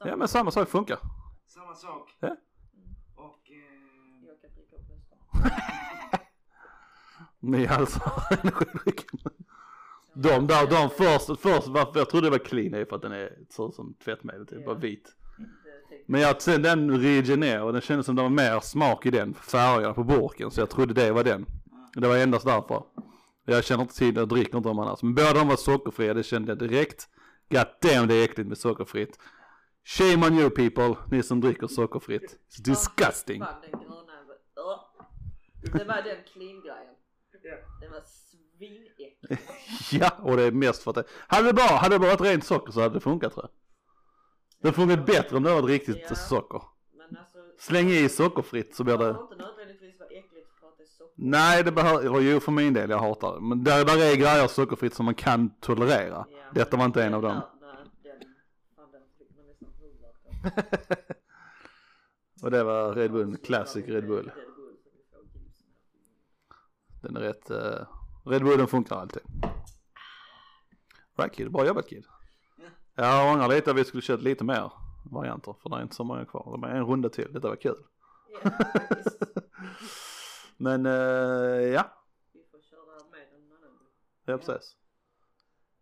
Ja 0.06 0.16
men 0.16 0.28
samma 0.28 0.52
sak 0.52 0.70
funkar. 0.70 1.00
Samma 1.46 1.76
sak. 1.76 2.16
Ja. 2.20 2.36
Och... 3.16 3.52
Eh, 3.52 4.28
Jag 4.28 4.42
kan 4.42 4.50
dricka 4.56 4.76
upp 4.76 4.90
resten. 4.90 5.18
Ni 7.40 7.68
alltså 7.68 8.00
energidrycken. 8.44 9.20
De 10.14 10.48
där, 10.48 10.68
de 10.68 10.90
först, 10.90 11.42
först 11.42 11.68
varför 11.68 12.00
jag 12.00 12.10
trodde 12.10 12.28
det 12.28 12.32
var 12.32 12.38
clean 12.38 12.74
är 12.74 12.86
för 12.86 12.96
att 12.96 13.02
den 13.02 13.12
är, 13.12 13.30
ser 13.50 13.68
ut 13.70 13.76
som 13.76 13.94
tvättmedel 13.94 14.48
typ, 14.48 14.66
bara 14.66 14.76
vit. 14.76 15.16
Tänkte 15.38 16.06
Men 16.06 16.22
jag 16.22 16.42
sen 16.42 16.62
den 16.62 17.02
Regener 17.02 17.64
och 17.64 17.74
den 17.74 17.82
kändes 17.82 18.06
som 18.06 18.16
det 18.16 18.22
var 18.22 18.30
mer 18.30 18.60
smak 18.60 19.06
i 19.06 19.12
den 19.12 19.34
färgerna 19.34 19.94
på 19.94 20.04
burken 20.04 20.52
så 20.52 20.62
jag 20.62 20.70
trodde 20.70 20.94
det 20.94 21.12
var 21.12 21.24
den. 21.24 21.46
Det 21.96 22.08
var 22.08 22.18
endast 22.18 22.46
därför. 22.46 22.84
Jag 23.46 23.64
känner 23.64 23.82
inte 23.82 23.96
till, 23.96 24.16
jag 24.16 24.28
dricker 24.28 24.58
inte 24.58 24.70
dem 24.70 24.80
annars. 24.80 25.04
Men 25.04 25.16
båda 25.16 25.34
de 25.34 25.48
var 25.48 25.56
sockerfria, 25.56 26.14
det 26.14 26.24
kände 26.24 26.52
jag 26.52 26.60
direkt. 26.60 27.08
God 27.50 27.68
damn 27.82 28.08
det 28.08 28.16
är 28.16 28.24
äckligt 28.24 28.50
med 28.50 28.58
sockerfritt. 28.58 29.20
Shame 29.84 30.28
on 30.28 30.40
you 30.40 30.50
people, 30.50 30.96
ni 31.12 31.24
som 31.24 31.42
dricker 31.42 31.68
sockerfritt. 31.68 32.38
It's 32.50 32.62
disgusting. 32.62 33.44
Det 35.62 35.84
var 35.84 36.02
den 36.02 36.24
clean-grejen. 36.34 36.96
Ja. 37.44 37.56
Den 37.82 37.92
var 37.92 38.02
svinäcklig. 38.06 39.18
Ja, 39.92 40.12
och 40.22 40.38
det 40.38 40.44
är 40.44 40.52
mest 40.52 40.84
för 40.84 40.92
att 40.92 40.96
det, 40.96 41.04
hade 41.28 41.48
det 41.48 41.54
bara, 41.54 41.68
hade 41.78 41.96
det 41.96 42.00
bara 42.00 42.10
varit 42.12 42.22
rent 42.22 42.44
socker 42.46 42.72
så 42.72 42.82
hade 42.82 42.94
det 42.94 43.00
funkat 43.00 43.34
tror 43.34 43.46
jag. 43.46 43.52
Det 44.62 44.74
funkat 44.76 45.06
bättre 45.06 45.38
om 45.38 45.44
det 45.44 45.54
var 45.54 45.62
riktigt 45.64 46.06
Ja. 46.10 46.16
socker. 46.16 46.62
Men 46.98 47.18
alltså... 47.18 47.38
Släng 47.60 47.90
i 47.90 48.10
sockerfritt 48.10 48.76
så 48.76 48.84
blir 48.84 48.98
Det 48.98 49.04
det 49.04 49.14
behöver 49.14 49.32
inte 49.34 49.36
nödvändigtvis 49.46 50.00
vara 50.00 50.10
äckligt 50.10 50.50
för 50.60 50.68
att 50.68 50.78
det 50.78 50.84
är 50.84 50.88
socker. 50.88 51.14
Nej 51.16 51.64
det 51.64 51.72
behöver, 51.72 52.22
jo 52.22 52.40
för 52.40 52.52
min 52.52 52.74
del 52.74 52.90
jag 52.90 53.00
hatar 53.00 53.36
det. 53.36 53.42
Men 53.42 53.64
där, 53.64 53.86
där 53.86 54.12
är 54.12 54.16
grejer 54.16 54.48
sockerfritt 54.48 54.94
som 54.94 55.06
man 55.06 55.16
kan 55.16 55.50
tolerera. 55.60 56.26
Ja. 56.30 56.38
Detta 56.54 56.78
var 56.78 56.86
inte 56.86 57.04
en 57.04 57.14
av 57.14 57.22
Den 57.22 57.32
dem. 57.32 57.42
den... 57.62 58.20
Den 58.92 59.02
fick 59.18 59.30
man 59.38 59.46
nästan. 59.46 60.98
Och 62.44 62.52
det 62.52 62.64
var 62.64 62.94
Red 62.96 63.12
Bull, 63.12 63.38
Classic 63.38 63.86
Red 63.86 64.08
Bull. 64.08 64.26
Red 64.26 64.36
Bull 64.56 64.78
så 64.84 64.90
vi 64.96 65.04
får 65.12 65.24
gipsen 65.34 65.68
här. 66.50 66.56
Den 67.02 67.16
är 67.16 67.22
rätt, 67.22 67.52
uh, 67.52 67.88
Red 68.26 68.44
Bullen 68.44 68.68
funkar 68.68 68.96
alltid. 68.96 69.22
Right 71.18 71.34
kid, 71.36 71.52
bra 71.52 71.66
jobbat 71.66 71.88
kid. 71.88 72.06
Ja. 72.58 72.64
Jag 72.96 73.34
ångrar 73.34 73.48
lite 73.48 73.72
att 73.72 73.78
vi 73.78 73.84
skulle 73.86 74.02
kört 74.04 74.22
lite 74.22 74.44
mer 74.44 74.72
varianter 75.12 75.56
för 75.62 75.70
det 75.70 75.76
är 75.76 75.82
inte 75.82 75.96
så 75.96 76.04
många 76.04 76.26
kvar. 76.26 76.58
Det 76.62 76.68
är 76.68 76.76
en 76.76 76.86
runda 76.86 77.10
till, 77.10 77.34
detta 77.34 77.50
var 77.50 77.56
kul. 77.56 77.84
Ja. 78.44 78.52
Men 80.58 80.86
uh, 80.86 80.92
ja, 81.62 81.86
Vi 82.34 82.44
får 82.52 82.60
köra 82.62 83.10
med 83.12 83.22
en 83.22 83.52
annan. 83.58 83.80
ja 84.26 84.38
precis. 84.38 84.76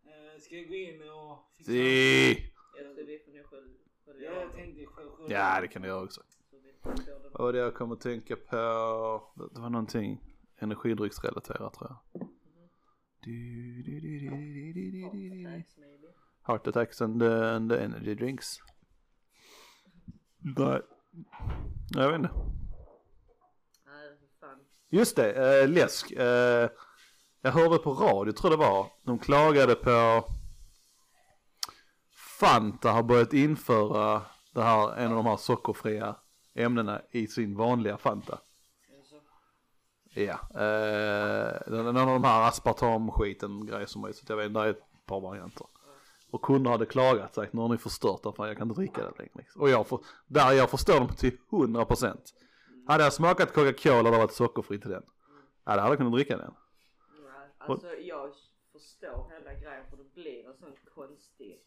Eh, 0.06 0.42
ska 0.42 0.56
jag 0.56 0.68
gå 0.68 0.74
in 0.76 1.02
och 1.10 1.38
fixa? 1.58 1.72
Si. 1.72 2.52
Jag 2.78 2.96
tror 2.96 3.06
vi 3.06 3.20
får 3.26 3.32
nog 3.32 3.46
själv... 3.50 3.68
själv 4.06 4.22
Ja, 4.22 4.32
det. 4.32 4.54
tänkte 4.54 4.86
själv. 4.86 5.10
själv. 5.18 5.32
Ja 5.32 5.62
det 5.62 5.68
kan 5.68 5.82
du 5.82 5.88
göra 5.88 6.04
också. 6.04 6.22
Och 7.34 7.54
det 7.54 7.60
jag 7.60 7.76
kommer 7.76 7.96
att 7.96 8.02
tänka 8.02 8.36
på, 8.36 8.56
det 9.54 9.62
var 9.62 9.70
någonting 9.70 10.29
energidrycksrelaterat 10.60 11.74
tror 11.74 11.90
jag. 11.90 12.28
Du, 13.22 13.84
du, 13.84 14.00
du, 14.00 15.64
Heart 16.48 16.68
attacks 16.68 17.02
and 17.02 17.20
the, 17.22 17.56
and 17.56 17.72
the 17.72 17.78
energy 17.78 18.16
drinks. 18.16 18.60
Nej, 20.56 20.82
jag 21.90 22.08
vet 22.12 22.16
inte. 22.16 22.30
Just 24.90 25.16
det, 25.16 25.62
äh, 25.62 25.70
läsk. 25.70 26.12
Äh, 26.12 26.70
jag 27.42 27.52
hörde 27.52 27.78
på 27.78 27.94
radio, 27.94 28.32
tror 28.32 28.52
det 28.52 28.58
var. 28.58 28.88
De 29.04 29.20
klagade 29.20 29.76
på 29.76 30.26
Fanta 32.40 32.92
har 32.92 33.04
börjat 33.04 33.34
införa 33.34 34.22
det 34.54 34.62
här, 34.62 34.96
en 34.98 35.12
av 35.12 35.16
de 35.16 35.26
här 35.26 35.38
sockerfria 35.38 36.16
ämnena 36.54 37.02
i 37.12 37.28
sin 37.28 37.56
vanliga 37.56 37.98
Fanta. 37.98 38.40
Ja, 40.14 40.40
eh, 40.62 41.72
någon 41.72 41.98
av 41.98 42.08
de 42.08 42.24
här 42.24 42.48
aspartamskiten 42.48 43.66
grejer 43.66 43.86
som 43.86 44.04
att 44.04 44.30
jag 44.30 44.38
vet, 44.38 44.54
där 44.54 44.66
är 44.66 44.70
ett 44.70 44.84
par 45.06 45.22
varianter. 45.22 45.68
Och 46.32 46.42
kunder 46.42 46.72
hade 46.72 46.86
klagat 46.86 47.36
sagt, 47.36 47.54
nu 47.54 47.62
har 47.62 47.70
ni 47.70 47.78
förstört 47.78 48.24
det 48.24 48.34
för 48.34 48.48
jag 48.48 48.58
kan 48.58 48.70
inte 48.70 48.82
dricka 48.82 49.02
det 49.02 49.18
längre. 49.18 49.46
Och 49.56 49.70
jag, 49.70 49.88
får, 49.88 50.06
där 50.28 50.52
jag 50.52 50.70
förstår 50.70 51.00
dem 51.00 51.08
till 51.08 51.38
100%. 51.50 52.18
Hade 52.88 53.04
jag 53.04 53.14
smakat 53.14 53.54
Coca-Cola 53.54 53.98
och 53.98 54.04
det 54.04 54.18
varit 54.18 54.34
sockerfritt 54.34 54.82
till 54.82 54.92
den. 54.92 55.04
Ja, 55.66 55.72
hade 55.72 55.88
jag 55.88 55.98
kunnat 55.98 56.14
dricka 56.14 56.38
den. 56.38 56.54
nej, 57.24 57.50
alltså 57.58 57.88
jag 57.88 58.34
förstår 58.72 59.30
hela 59.30 59.54
grejen 59.54 59.86
för 59.90 59.98
det 59.98 60.14
blir 60.14 60.48
en 60.48 60.58
sån 60.58 60.76
konstig 60.96 61.60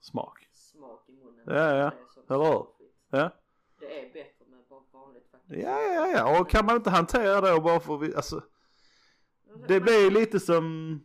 Smak. 0.00 0.48
smak 0.52 1.08
i 1.08 1.12
munnen. 1.12 1.44
Ja, 1.46 1.76
ja. 1.76 1.92
Det 2.28 2.34
Eller 2.34 2.44
hur? 2.44 2.66
Ja, 3.10 3.30
Det 3.78 4.00
är 4.00 4.12
bättre 4.12 4.44
med 4.50 4.64
bara 4.68 4.80
vanligt 4.92 5.22
faktiskt. 5.30 5.33
Ja, 5.48 5.80
ja, 5.82 6.06
ja. 6.14 6.40
Och 6.40 6.50
kan 6.50 6.66
man 6.66 6.76
inte 6.76 6.90
hantera 6.90 7.40
det 7.40 7.52
och 7.52 7.62
bara 7.62 7.80
få, 7.80 7.96
vi- 7.96 8.14
alltså. 8.14 8.42
Det 9.68 9.80
blir 9.80 10.10
lite 10.10 10.40
som, 10.40 11.00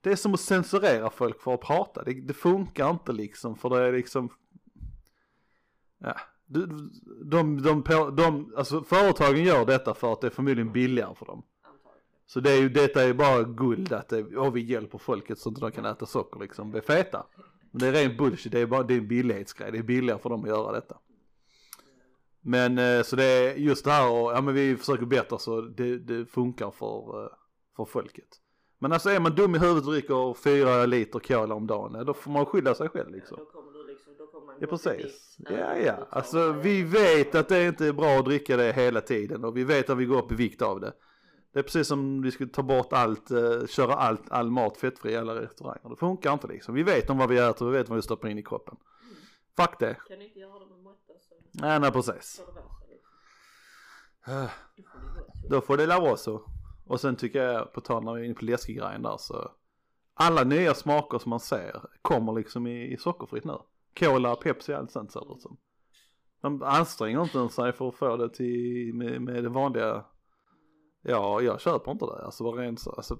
det 0.00 0.12
är 0.12 0.16
som 0.16 0.34
att 0.34 0.40
censurera 0.40 1.10
folk 1.10 1.40
för 1.42 1.54
att 1.54 1.60
prata. 1.60 2.04
Det, 2.04 2.12
det 2.12 2.34
funkar 2.34 2.90
inte 2.90 3.12
liksom 3.12 3.56
för 3.56 3.70
det 3.70 3.82
är 3.86 3.92
liksom, 3.92 4.28
ja. 5.98 6.16
De, 6.48 6.90
de, 7.24 7.62
de, 7.62 7.82
de, 7.82 8.16
de, 8.16 8.54
alltså 8.56 8.82
företagen 8.82 9.44
gör 9.44 9.66
detta 9.66 9.94
för 9.94 10.12
att 10.12 10.20
det 10.20 10.26
är 10.26 10.30
förmodligen 10.30 10.72
billigare 10.72 11.14
för 11.14 11.26
dem. 11.26 11.42
Så 12.26 12.40
det 12.40 12.50
är 12.52 12.60
ju, 12.60 12.68
detta 12.68 13.02
är 13.02 13.06
ju 13.06 13.14
bara 13.14 13.42
guld 13.42 13.92
att 13.92 14.08
det, 14.08 14.36
åh, 14.36 14.52
vi 14.52 14.60
hjälper 14.60 14.98
folket 14.98 15.38
så 15.38 15.48
att 15.48 15.54
de 15.60 15.72
kan 15.72 15.84
äta 15.84 16.06
socker 16.06 16.40
liksom, 16.40 16.70
bli 16.70 16.80
feta. 16.80 17.26
Men 17.70 17.80
det 17.80 17.86
är 17.88 17.92
ren 18.08 18.16
bullshit, 18.16 18.52
det 18.52 18.60
är 18.60 18.66
bara 18.66 18.82
det 18.82 18.94
är 18.94 18.98
en 18.98 19.08
billighetsgrej, 19.08 19.72
det 19.72 19.78
är 19.78 19.82
billigare 19.82 20.18
för 20.18 20.30
dem 20.30 20.42
att 20.42 20.48
göra 20.48 20.72
detta. 20.72 20.98
Men 22.46 22.78
eh, 22.78 23.02
så 23.02 23.16
det 23.16 23.24
är 23.24 23.54
just 23.54 23.84
det 23.84 23.90
här 23.90 24.10
och, 24.10 24.32
ja 24.32 24.40
men 24.40 24.54
vi 24.54 24.76
försöker 24.76 25.06
bättre 25.06 25.38
så 25.38 25.60
det, 25.60 25.98
det 25.98 26.26
funkar 26.26 26.70
för, 26.70 27.24
eh, 27.24 27.30
för 27.76 27.84
folket. 27.84 28.28
Men 28.78 28.92
alltså 28.92 29.10
är 29.10 29.20
man 29.20 29.34
dum 29.34 29.54
i 29.54 29.58
huvudet 29.58 29.86
och 29.86 29.92
dricker 29.92 30.34
fyra 30.34 30.86
liter 30.86 31.18
cola 31.18 31.54
om 31.54 31.66
dagen, 31.66 31.94
ja, 31.94 32.04
då 32.04 32.14
får 32.14 32.30
man 32.30 32.46
skylla 32.46 32.74
sig 32.74 32.88
själv 32.88 33.10
liksom. 33.10 33.38
Då 33.38 33.44
kommer 33.44 33.72
du 33.72 33.86
liksom, 33.86 34.14
då 34.18 34.26
kommer 34.26 34.46
man 34.46 34.56
Ja 34.60 34.66
precis. 34.66 35.36
Ja 35.38 35.76
ja. 35.76 35.96
tar 35.96 36.06
Alltså 36.10 36.52
vi 36.52 36.82
vet 36.82 37.34
att 37.34 37.48
det 37.48 37.66
inte 37.66 37.86
är 37.86 37.92
bra 37.92 38.18
att 38.18 38.24
dricka 38.24 38.56
det 38.56 38.72
hela 38.72 39.00
tiden 39.00 39.44
och 39.44 39.56
vi 39.56 39.64
vet 39.64 39.90
att 39.90 39.98
vi 39.98 40.04
går 40.04 40.18
upp 40.18 40.32
i 40.32 40.34
vikt 40.34 40.62
av 40.62 40.80
det. 40.80 40.92
Det 41.52 41.58
är 41.58 41.62
precis 41.62 41.88
som 41.88 42.22
vi 42.22 42.30
skulle 42.30 42.50
ta 42.50 42.62
bort 42.62 42.92
allt, 42.92 43.30
eh, 43.30 43.66
köra 43.66 43.94
allt, 43.94 44.30
all 44.30 44.50
mat 44.50 44.76
fettfri 44.76 45.12
i 45.12 45.16
alla 45.16 45.40
restauranger. 45.40 45.90
Det 45.90 45.96
funkar 45.96 46.32
inte 46.32 46.46
liksom. 46.46 46.74
Vi 46.74 46.82
vet 46.82 47.10
om 47.10 47.18
vad 47.18 47.28
vi 47.28 47.38
äter, 47.38 47.66
vi 47.66 47.72
vet 47.72 47.88
vad 47.88 47.96
vi 47.96 48.02
stoppar 48.02 48.28
in 48.28 48.38
i 48.38 48.42
kroppen. 48.42 48.76
Fuck 49.56 49.78
det. 49.78 49.96
Kan 50.08 50.18
ni 50.18 50.24
inte 50.24 50.38
göra 50.38 50.58
det 50.58 50.75
Nej, 51.60 51.80
nej 51.80 51.92
precis. 51.92 52.42
får 52.44 52.52
det 52.54 52.60
vara 52.60 54.48
så 54.48 55.46
Då 55.48 55.60
får 55.60 55.76
det 55.76 55.86
Då 55.86 55.86
får 55.86 55.86
det 55.86 55.86
vara 55.86 55.96
så. 55.96 56.00
la 56.00 56.00
vara 56.08 56.16
så. 56.16 56.42
Och 56.86 57.00
sen 57.00 57.16
tycker 57.16 57.42
jag, 57.42 57.72
på 57.72 57.80
tal 57.80 58.04
när 58.04 58.14
vi 58.14 58.20
är 58.20 58.24
inne 58.24 58.34
på 58.34 58.44
läskegrejen 58.44 59.02
där 59.02 59.16
så. 59.16 59.50
Alla 60.14 60.44
nya 60.44 60.74
smaker 60.74 61.18
som 61.18 61.30
man 61.30 61.40
ser 61.40 61.82
kommer 62.02 62.32
liksom 62.32 62.66
i, 62.66 62.92
i 62.92 62.96
sockerfritt 62.96 63.44
nu. 63.44 63.58
Cola, 63.98 64.36
Pepsi, 64.36 64.72
allt 64.74 64.90
sånt 64.90 65.12
ser 65.12 65.20
det 65.20 65.32
ut 65.34 65.42
som. 65.42 65.56
De 66.40 66.62
anstränger 66.62 67.22
inte 67.22 67.38
ens 67.38 67.54
sig 67.54 67.72
för 67.72 67.88
att 67.88 67.94
få 67.94 68.16
det 68.16 68.28
till 68.34 68.94
med, 68.94 69.22
med 69.22 69.42
det 69.42 69.48
vanliga. 69.48 70.04
Ja, 71.02 71.40
jag 71.40 71.60
köper 71.60 71.90
inte 71.92 72.04
det. 72.06 72.24
Alltså 72.24 72.44
var 72.44 72.52
rent 72.52 72.86
alltså. 72.96 73.18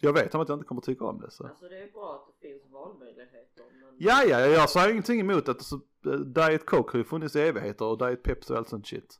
Jag 0.00 0.12
vet 0.12 0.34
om 0.34 0.40
att 0.40 0.48
jag 0.48 0.56
inte 0.56 0.66
kommer 0.68 0.80
tycka 0.80 1.04
om 1.04 1.20
det 1.20 1.30
så. 1.30 1.46
Alltså 1.46 1.68
det 1.68 1.82
är 1.82 1.90
bra 1.92 2.14
att 2.14 2.26
det 2.40 2.48
finns 2.48 2.72
valmöjligheter 2.72 3.64
Ja, 4.04 4.24
ja, 4.24 4.40
jag 4.40 4.70
säger 4.70 4.90
ingenting 4.90 5.20
emot 5.20 5.48
att 5.48 5.56
alltså, 5.56 5.80
Diet 6.26 6.66
Coke 6.66 6.92
har 6.92 6.98
ju 6.98 7.04
funnits 7.04 7.36
i 7.36 7.40
evigheter 7.40 7.84
och 7.84 7.98
Diet 7.98 8.22
Pepsi 8.22 8.52
och 8.52 8.56
allt 8.56 8.68
sånt 8.68 8.86
shit. 8.86 9.18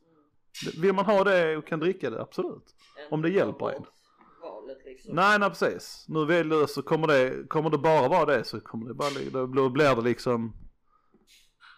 Vill 0.81 0.93
man 0.93 1.05
ha 1.05 1.23
det 1.23 1.57
och 1.57 1.67
kan 1.67 1.79
dricka 1.79 2.09
det, 2.09 2.21
absolut. 2.21 2.75
Om 3.11 3.21
det 3.21 3.29
hjälper 3.29 3.69
en. 3.69 3.85
Liksom. 4.85 5.15
Nej, 5.15 5.39
nej 5.39 5.49
precis. 5.49 6.05
Nu 6.09 6.25
väl 6.25 6.49
du 6.49 6.67
så 6.67 6.81
kommer 6.81 7.07
det, 7.07 7.49
kommer 7.49 7.69
det 7.69 7.77
bara 7.77 8.07
vara 8.07 8.25
det 8.25 8.43
så 8.43 8.59
kommer 8.61 8.87
det 8.87 8.93
bara, 8.93 9.09
då 9.31 9.69
blir- 9.69 9.95
det 9.95 10.01
liksom 10.01 10.53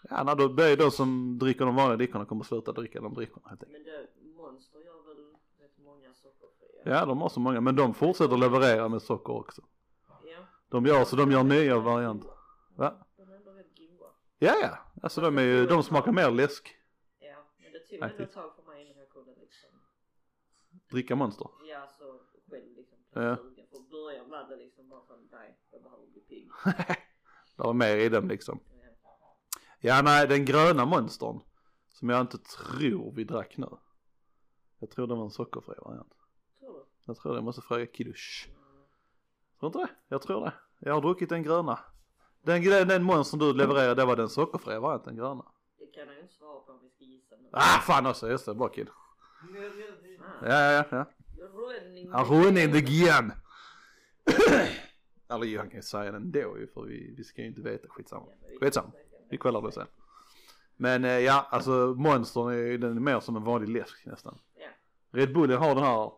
Ja, 0.10 0.24
när 0.24 0.36
då 0.36 0.50
blir 0.50 0.66
det 0.66 0.76
de 0.76 0.92
som 0.92 1.40
dricker 1.40 1.66
de 1.66 1.76
vanliga 1.76 1.98
drickorna 1.98 2.26
kommer 2.26 2.44
sluta 2.44 2.72
dricka 2.72 3.02
de 3.02 3.14
drickorna 3.14 3.50
helt 3.50 3.64
enkelt. 3.64 3.72
Men 3.72 3.84
det, 3.84 4.42
Monster 4.42 4.80
gör 4.80 5.08
väl 5.08 5.24
rätt 5.60 5.78
många 5.86 6.14
sockerfria? 6.14 7.00
Ja, 7.00 7.06
de 7.06 7.22
har 7.22 7.30
så 7.30 7.40
många, 7.40 7.62
men 7.62 7.76
de 7.76 7.94
fortsätter 7.94 8.38
leverera 8.38 8.90
med 8.90 9.02
socker 9.02 9.34
också. 9.34 9.62
Ja. 10.24 10.38
De 10.70 10.86
gör 10.86 11.04
så 11.06 11.16
de 11.16 11.32
gör 11.32 11.44
nya 11.44 11.80
varianter. 11.80 12.32
Va? 12.76 13.06
De 13.18 13.30
är 13.32 13.36
ändå 13.36 13.52
rätt 13.52 13.78
goda. 13.78 14.06
Ja, 14.40 14.56
ja. 14.62 14.78
Alltså 15.04 15.22
de 15.22 15.38
är 15.38 15.42
ju, 15.42 15.66
de 15.68 15.84
smakar 15.84 16.12
mer 16.12 16.32
läsk. 16.32 16.76
Ja, 17.20 17.38
men 17.58 17.72
det 17.72 17.80
tog 17.80 18.10
ändå 18.10 18.24
ett 18.24 18.32
tag 18.34 18.56
för 18.56 18.64
mig 18.72 18.86
innan 18.86 18.98
jag 19.00 19.10
kunde 19.10 19.36
liksom, 19.40 19.70
Dricka 20.92 21.16
monster. 21.16 21.48
ja 21.70 21.88
så 22.00 22.20
själv 22.50 22.76
liksom 22.76 22.98
Ja. 23.14 23.36
För 23.72 23.80
början 23.92 24.30
var 24.30 24.50
det 24.50 24.56
liksom 24.56 24.90
bara 24.90 25.02
sån, 25.02 25.28
nej 25.32 25.58
jag 25.72 25.84
behöver 25.84 26.06
bli 26.08 26.22
pigg. 26.22 26.50
Det 27.58 27.64
var 27.64 27.74
mer 27.74 27.98
i 27.98 28.10
dem 28.10 28.28
liksom. 28.28 28.60
Ja. 29.04 29.38
Ja, 29.80 30.02
nej, 30.04 30.28
den 30.28 30.46
gröna 30.46 30.86
monstern. 30.86 31.40
Som 31.90 32.10
jag 32.10 32.22
inte 32.22 32.38
tror 32.38 33.12
vi 33.12 33.24
drack 33.24 33.58
nu. 33.58 33.68
Jag 34.80 34.90
tror 34.90 35.08
det 35.08 35.16
var 35.16 35.24
en 35.24 35.32
sockerfri 35.32 35.76
variant. 35.82 36.14
Tror 36.60 36.74
du? 36.74 36.86
Jag 37.06 37.18
tror 37.18 37.32
det, 37.32 37.38
jag 37.38 37.44
måste 37.44 37.62
fråga 37.62 37.86
Kiddush. 37.86 38.48
Mm. 38.50 38.58
Tror 39.60 39.68
inte 39.70 39.80
det? 39.80 39.90
Jag 40.08 40.22
tror 40.22 40.46
det. 40.46 40.54
Jag 40.80 40.94
har 40.94 41.02
druckit 41.02 41.30
den 41.30 41.44
gröna. 41.44 41.80
Den, 42.46 42.64
den, 42.64 42.88
den 42.88 43.04
monstern 43.04 43.40
du 43.40 43.54
levererade, 43.54 43.96
det 43.96 44.06
var 44.06 44.16
den 44.16 44.30
sockerfria 44.30 44.80
varianten, 44.80 45.16
gröna. 45.16 45.46
Det 45.80 45.86
kan 45.86 46.08
jag 46.08 46.16
ju 46.16 46.22
inte 46.22 46.34
svara 46.34 46.60
på 46.60 46.72
om 46.72 46.80
vi 46.82 46.90
ska 46.90 47.04
gissa 47.04 47.36
nu. 47.36 47.50
Ah, 47.52 47.80
fan 47.80 48.06
också, 48.06 48.30
just 48.30 48.46
det, 48.46 48.54
bra 48.54 48.68
kid. 48.68 48.88
Ja, 50.42 50.72
ja, 50.72 50.84
ja. 50.90 51.06
Running. 51.54 52.12
Han 52.12 52.26
running 52.26 52.72
the 52.72 52.82
gian. 52.82 53.32
Eller 55.30 55.58
han 55.58 55.70
kan 55.70 55.78
ju 55.78 55.82
säga 55.82 56.12
den 56.12 56.32
då 56.32 56.58
ju, 56.58 56.68
för 56.74 56.82
vi, 56.82 57.14
vi 57.18 57.24
ska 57.24 57.42
ju 57.42 57.48
inte 57.48 57.62
veta, 57.62 57.88
skitsamma. 57.90 58.26
Skitsamma. 58.60 58.92
Vi 59.30 59.38
kollar 59.38 59.62
det 59.62 59.72
sen. 59.72 59.88
Men 60.78 61.06
eh, 61.06 61.20
ja, 61.20 61.48
alltså 61.50 61.72
monstern 61.98 62.50
är 62.50 62.54
ju, 62.54 62.78
den 62.78 62.98
är 62.98 63.02
mer 63.02 63.20
som 63.20 63.36
en 63.36 63.44
vanlig 63.44 63.70
läsk 63.70 64.06
nästan. 64.06 64.38
Ja. 64.56 64.68
Red 65.12 65.34
Bullen 65.34 65.58
har 65.58 65.76
den 65.76 65.84
här, 65.84 66.12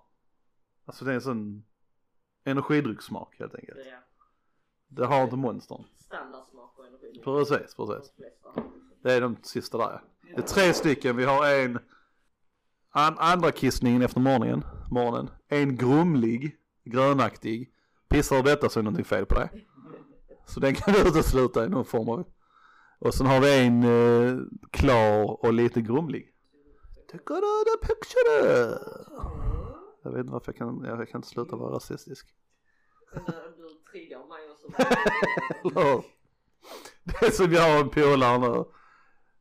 alltså 0.85 1.05
det 1.05 1.11
är 1.11 1.15
en 1.15 1.21
sån 1.21 1.65
energidryckssmak 2.43 3.39
helt 3.39 3.55
enkelt. 3.55 3.79
Ja. 3.85 3.99
Det 4.87 5.05
har 5.05 5.23
inte 5.23 5.35
monstern. 5.35 5.83
Standardsmak 6.07 6.79
och 6.79 6.85
energi. 6.85 7.21
Precis, 7.23 7.75
precis. 7.75 8.13
Det 9.03 9.13
är 9.13 9.21
de 9.21 9.37
sista 9.41 9.77
där 9.77 9.85
ja. 9.85 10.01
Det 10.35 10.41
är 10.41 10.47
tre 10.47 10.73
stycken, 10.73 11.17
vi 11.17 11.25
har 11.25 11.47
en 11.47 11.79
an, 12.91 13.15
andra 13.17 13.51
kissningen 13.51 14.01
efter 14.01 14.19
morgonen, 14.19 14.63
morgonen. 14.91 15.29
En 15.47 15.77
grumlig, 15.77 16.57
grönaktig. 16.83 17.73
Pissar 18.09 18.35
du 18.35 18.41
detta 18.41 18.69
så 18.69 18.79
är 18.79 18.81
det 18.81 18.85
någonting 18.85 19.05
fel 19.05 19.25
på 19.25 19.35
det. 19.35 19.49
Så 20.45 20.59
den 20.59 20.75
kan 20.75 20.93
du 20.93 21.09
utesluta 21.09 21.65
i 21.65 21.69
någon 21.69 21.85
form 21.85 22.09
av. 22.09 22.25
Och 22.99 23.13
sen 23.13 23.27
har 23.27 23.41
vi 23.41 23.65
en 23.65 23.83
eh, 23.83 24.37
klar 24.71 25.45
och 25.45 25.53
lite 25.53 25.81
grumlig. 25.81 26.33
Tycker 27.11 27.35
du 27.35 27.63
det 27.63 27.87
picture? 27.87 28.79
Jag 30.03 30.11
vet 30.11 30.19
inte 30.19 30.31
varför 30.31 30.51
jag 30.51 30.57
kan, 30.57 30.83
jag 30.83 31.09
kan 31.09 31.19
inte 31.19 31.27
sluta 31.27 31.55
vara 31.55 31.75
rasistisk. 31.75 32.35
Du 33.57 33.91
triggar 33.91 34.19
det 37.03 37.25
är 37.25 37.31
som 37.31 37.53
jag 37.53 37.73
och 37.73 37.79
en 37.85 37.89
polare 37.89 38.37
nu. 38.37 38.65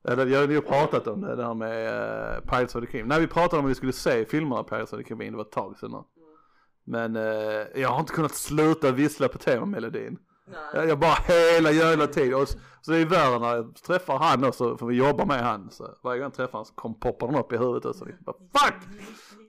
Eller, 0.08 0.24
vi 0.24 0.34
har 0.34 0.48
ju 0.48 0.60
pratat 0.60 1.06
om 1.06 1.20
det 1.20 1.36
där 1.36 1.54
med 1.54 1.86
uh, 1.86 2.40
Pirates 2.40 2.74
of 2.74 2.80
the 2.80 2.86
Caribbean. 2.86 3.08
När 3.08 3.20
vi 3.20 3.26
pratade 3.26 3.60
om 3.60 3.64
att 3.64 3.70
vi 3.70 3.74
skulle 3.74 3.92
se 3.92 4.24
filmerna 4.24 4.62
Pirates 4.62 4.92
of 4.92 4.98
the 4.98 5.04
Caribbean, 5.04 5.32
det 5.32 5.36
var 5.36 5.44
ett 5.44 5.52
tag 5.52 5.78
sedan 5.78 5.90
nu. 5.90 6.02
Men 6.84 7.16
uh, 7.16 7.80
jag 7.80 7.88
har 7.88 8.00
inte 8.00 8.12
kunnat 8.12 8.34
sluta 8.34 8.92
vissla 8.92 9.28
på 9.28 9.38
temamelodin. 9.38 10.18
Nej. 10.46 10.88
jag 10.88 10.98
bara 10.98 11.18
hela 11.26 11.70
jävla 11.70 12.06
tiden. 12.06 12.40
Och 12.40 12.48
så, 12.48 12.58
så 12.80 12.90
det 12.90 12.98
är 12.98 13.06
värre 13.06 13.38
när 13.38 13.56
jag 13.56 13.74
träffar 13.74 14.18
han 14.18 14.44
också, 14.44 14.76
för 14.76 14.86
vi 14.86 14.96
jobbar 14.96 15.26
med 15.26 15.44
han. 15.44 15.70
Så 15.70 15.94
varje 16.02 16.18
gång 16.18 16.24
jag 16.24 16.34
träffar 16.34 16.58
han 16.58 16.66
så 16.66 16.74
kom, 16.74 17.00
poppar 17.00 17.26
den 17.26 17.36
upp 17.36 17.52
i 17.52 17.56
huvudet 17.56 17.84
och 17.84 17.96
så 17.96 18.04
liksom 18.04 18.24
bara, 18.24 18.36
fuck! 18.36 18.74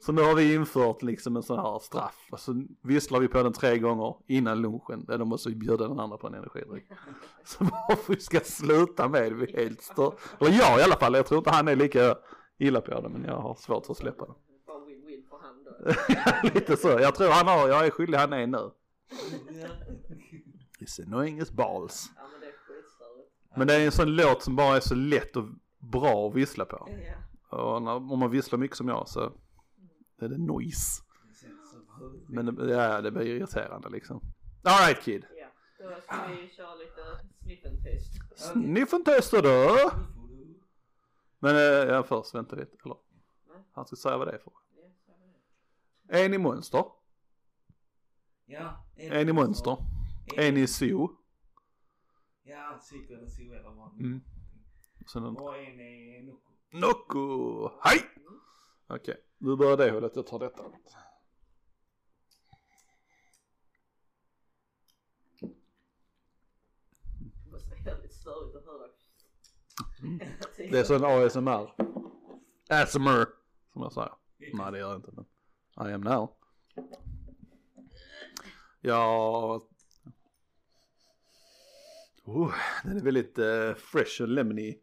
Så 0.01 0.11
nu 0.11 0.21
har 0.21 0.35
vi 0.35 0.53
infört 0.53 1.01
liksom 1.03 1.35
en 1.35 1.43
sån 1.43 1.59
här 1.59 1.79
straff. 1.79 2.27
Och 2.31 2.39
så 2.39 2.63
visslar 2.83 3.19
vi 3.19 3.27
på 3.27 3.43
den 3.43 3.53
tre 3.53 3.77
gånger 3.77 4.15
innan 4.27 4.61
lunchen. 4.61 5.05
Eller 5.07 5.17
de 5.17 5.29
måste 5.29 5.49
vi 5.49 5.55
bjuda 5.55 5.87
den 5.87 5.99
andra 5.99 6.17
på 6.17 6.27
en 6.27 6.33
energidryck. 6.33 6.85
Så 7.43 7.63
varför 7.63 8.13
vi 8.13 8.19
ska 8.19 8.39
sluta 8.39 9.07
med 9.07 9.23
det, 9.23 9.35
vi 9.35 9.53
är 9.53 9.57
helt 9.63 9.81
stör. 9.81 10.13
Eller 10.39 10.51
jag 10.51 10.79
i 10.79 10.83
alla 10.83 10.95
fall, 10.95 11.13
jag 11.13 11.25
tror 11.25 11.37
inte 11.37 11.49
han 11.49 11.67
är 11.67 11.75
lika 11.75 12.15
illa 12.57 12.81
på 12.81 13.01
det 13.01 13.09
men 13.09 13.23
jag 13.23 13.37
har 13.37 13.55
svårt 13.55 13.89
att 13.89 13.97
släppa 13.97 14.25
det. 14.25 14.33
Bara 14.67 14.77
win-win 14.77 15.29
för 15.29 15.37
han 15.41 15.63
då. 15.63 16.53
Lite 16.59 16.77
så, 16.77 16.87
jag 16.87 17.15
tror 17.15 17.29
han 17.29 17.47
har, 17.47 17.67
jag 17.67 17.85
är 17.85 17.89
skyldig 17.89 18.17
han 18.17 18.33
är 18.33 18.47
nu. 18.47 18.71
It's 20.87 20.99
annoying 21.05 21.41
as 21.41 21.51
balls. 21.51 22.11
Ja 22.15 22.21
men 22.31 22.41
det 22.41 22.47
är 22.47 22.51
skitstörigt. 22.51 23.31
Men 23.55 23.67
det 23.67 23.73
är 23.75 23.85
en 23.85 23.91
sån 23.91 24.15
låt 24.15 24.43
som 24.43 24.55
bara 24.55 24.75
är 24.75 24.79
så 24.79 24.95
lätt 24.95 25.35
och 25.35 25.47
bra 25.79 26.27
att 26.29 26.35
vissla 26.35 26.65
på. 26.65 26.89
Ja. 27.49 27.57
Och 27.57 27.81
när, 27.81 27.91
om 27.91 28.19
man 28.19 28.31
visslar 28.31 28.59
mycket 28.59 28.77
som 28.77 28.87
jag 28.87 29.09
så 29.09 29.31
är 30.21 30.29
det 30.29 30.37
noise. 30.37 31.03
Men 32.27 32.55
det, 32.55 32.71
ja, 32.71 33.01
det 33.01 33.11
blir 33.11 33.25
irriterande 33.25 33.89
liksom. 33.89 34.21
Alright 34.63 35.03
kid. 35.03 35.25
Ja. 35.37 35.47
Då 35.79 36.01
ska 36.01 36.27
vi 36.27 36.49
köra 36.49 36.75
lite 36.75 37.01
sniff 37.43 37.65
and 37.65 37.83
test. 37.83 38.55
Ni 38.55 38.85
får 38.85 38.99
testa 38.99 39.41
då. 39.41 39.91
Men 41.39 41.55
eh, 41.55 41.61
ja, 41.61 42.03
först 42.03 42.35
vänta 42.35 42.55
lite. 42.55 42.77
Eller 42.85 42.95
han 43.71 43.85
ska 43.85 43.95
säga 43.95 44.17
vad 44.17 44.27
det 44.27 44.33
är 44.33 44.37
för. 44.37 44.51
Är 46.07 46.19
det. 46.19 46.25
En 46.25 46.33
i 46.33 46.37
monster. 46.37 46.85
Ja. 48.45 48.85
En 48.95 49.29
i 49.29 49.33
monster. 49.33 49.77
En 50.35 50.57
i 50.57 50.67
zoo. 50.67 51.09
Ja, 52.43 52.77
psyko 52.79 53.13
eller 53.13 53.27
zoo 53.27 53.53
eller 53.53 53.69
vad. 53.69 53.93
Mm. 53.93 54.21
Sen 55.13 55.23
en 55.23 55.37
Och 55.37 55.57
en 55.57 55.79
är 55.79 56.23
Nocco. 56.23 56.49
Nocco. 56.71 57.71
Hej! 57.83 57.99
Okej, 58.87 59.17
nu 59.37 59.55
börjar 59.55 59.77
det 59.77 59.91
hållet. 59.91 60.15
Jag 60.15 60.27
tar 60.27 60.39
detta. 60.39 60.63
Det. 70.57 70.69
Det 70.71 70.79
är 70.79 70.83
sån 70.83 71.05
ASMR. 71.05 71.73
ASMR. 72.69 73.25
Som 73.73 73.81
jag 73.81 73.93
säger. 73.93 74.11
Nej 74.53 74.71
det 74.71 74.79
gör 74.79 74.89
jag 74.89 74.95
inte 74.95 75.11
men. 75.11 75.25
I 75.89 75.93
am 75.93 76.01
now. 76.01 76.29
Ja. 78.81 79.61
Oh, 82.27 82.53
den 82.83 82.97
är 82.97 83.01
väldigt 83.01 83.39
uh, 83.39 83.73
fresh 83.73 84.21
och 84.21 84.27
lemony. 84.27 84.77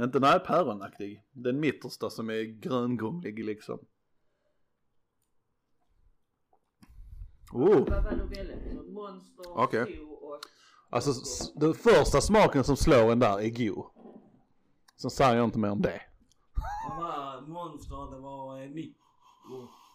Inte 0.00 0.20
nej 0.20 0.40
päronaktig. 0.40 1.24
Den 1.32 1.60
mittersta 1.60 2.10
som 2.10 2.30
är 2.30 2.42
gröngrumlig 2.42 3.44
liksom. 3.44 3.78
Oh. 7.52 7.84
Så 9.44 9.54
Okej. 9.54 10.00
Och... 10.00 10.40
Alltså 10.90 11.12
den 11.54 11.74
första 11.74 12.20
smaken 12.20 12.64
som 12.64 12.76
slår 12.76 13.12
en 13.12 13.18
där 13.18 13.40
är 13.40 13.66
god. 13.66 13.86
Sen 14.96 15.10
säger 15.10 15.36
jag 15.36 15.44
inte 15.44 15.58
mer 15.58 15.70
om 15.70 15.82
det. 15.82 16.02
Monster, 17.46 18.10
det 18.10 18.18
var 18.18 18.62
eh, 18.62 18.70
Nico. 18.70 19.00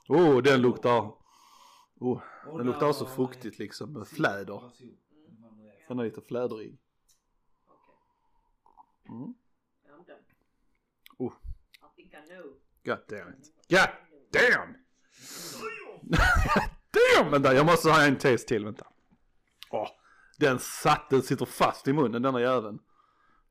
Oh, 0.09 0.41
den 0.41 0.61
luktar. 0.61 1.11
Oh, 1.99 2.21
den 2.57 2.65
luktar 2.65 2.87
eh, 2.87 3.07
fuktigt 3.07 3.59
liksom 3.59 3.93
med 3.93 4.07
fläder. 4.07 4.61
Zoo. 5.87 5.87
Den 5.87 5.99
är 5.99 6.03
lite 6.03 6.21
fläderig. 6.21 6.77
Okej. 7.67 7.95
Mm. 9.09 9.33
I'm 9.87 10.05
done. 10.07 10.19
Oh. 11.17 11.33
I 11.33 11.87
think 11.95 12.13
I 12.13 12.29
know. 12.29 12.43
God 12.85 12.99
damn 13.07 13.29
it. 13.29 13.53
God 13.69 13.89
damn! 14.31 14.75
vänta, 17.31 17.53
jag 17.53 17.65
måste 17.65 17.89
ha 17.89 18.05
en 18.05 18.17
taste 18.17 18.47
till, 18.47 18.65
vänta. 18.65 18.87
Åh, 19.69 19.87
den 20.37 20.59
satt, 20.59 21.09
den 21.09 21.21
sitter 21.21 21.45
fast 21.45 21.87
i 21.87 21.93
munnen 21.93 22.21
denna 22.21 22.41
jäveln. 22.41 22.79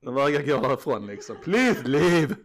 Den 0.00 0.14
vägrar 0.14 0.42
gå 0.42 0.68
därifrån 0.68 1.06
liksom. 1.06 1.36
Please 1.42 1.82
leave! 1.82 2.34
I. 2.34 2.36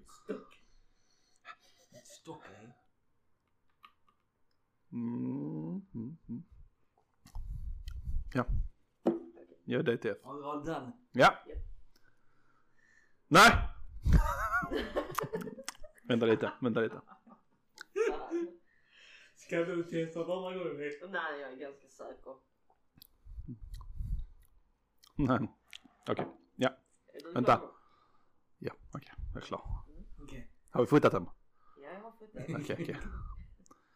Mm, 4.91 5.82
mm, 5.93 6.17
mm. 6.30 6.43
Ja. 8.34 8.45
Ja, 9.69 9.82
DTF. 9.82 10.17
Du 10.23 10.45
all 10.45 10.65
den? 10.65 10.91
Ja. 11.12 11.34
Nej! 13.27 13.51
vänta 16.03 16.25
lite, 16.25 16.51
vänta 16.62 16.80
lite. 16.80 17.01
Ska 19.36 19.58
du 19.58 19.84
testa 19.84 20.19
andra 20.19 20.36
gången? 20.58 20.77
Nej, 21.10 21.41
jag 21.41 21.51
är 21.51 21.56
ganska 21.56 21.88
säker. 21.88 22.36
Nej. 25.15 25.39
Okej, 26.10 26.27
ja. 26.56 26.69
Är 27.13 27.23
du 27.23 27.34
Vänta. 27.34 27.58
klar? 27.58 27.71
Ja, 28.58 28.73
okej, 28.91 29.12
jag 29.34 29.43
är 29.43 29.47
klar. 29.47 29.62
Okej. 30.21 30.51
Har 30.71 30.82
vi 30.82 30.88
fotat 30.88 31.12
den? 31.12 31.30
Ja, 31.77 31.89
jag 31.93 32.01
har 32.01 32.12
fått 32.12 32.34
det. 32.34 32.43
Okej, 32.43 32.75
okej. 32.82 32.97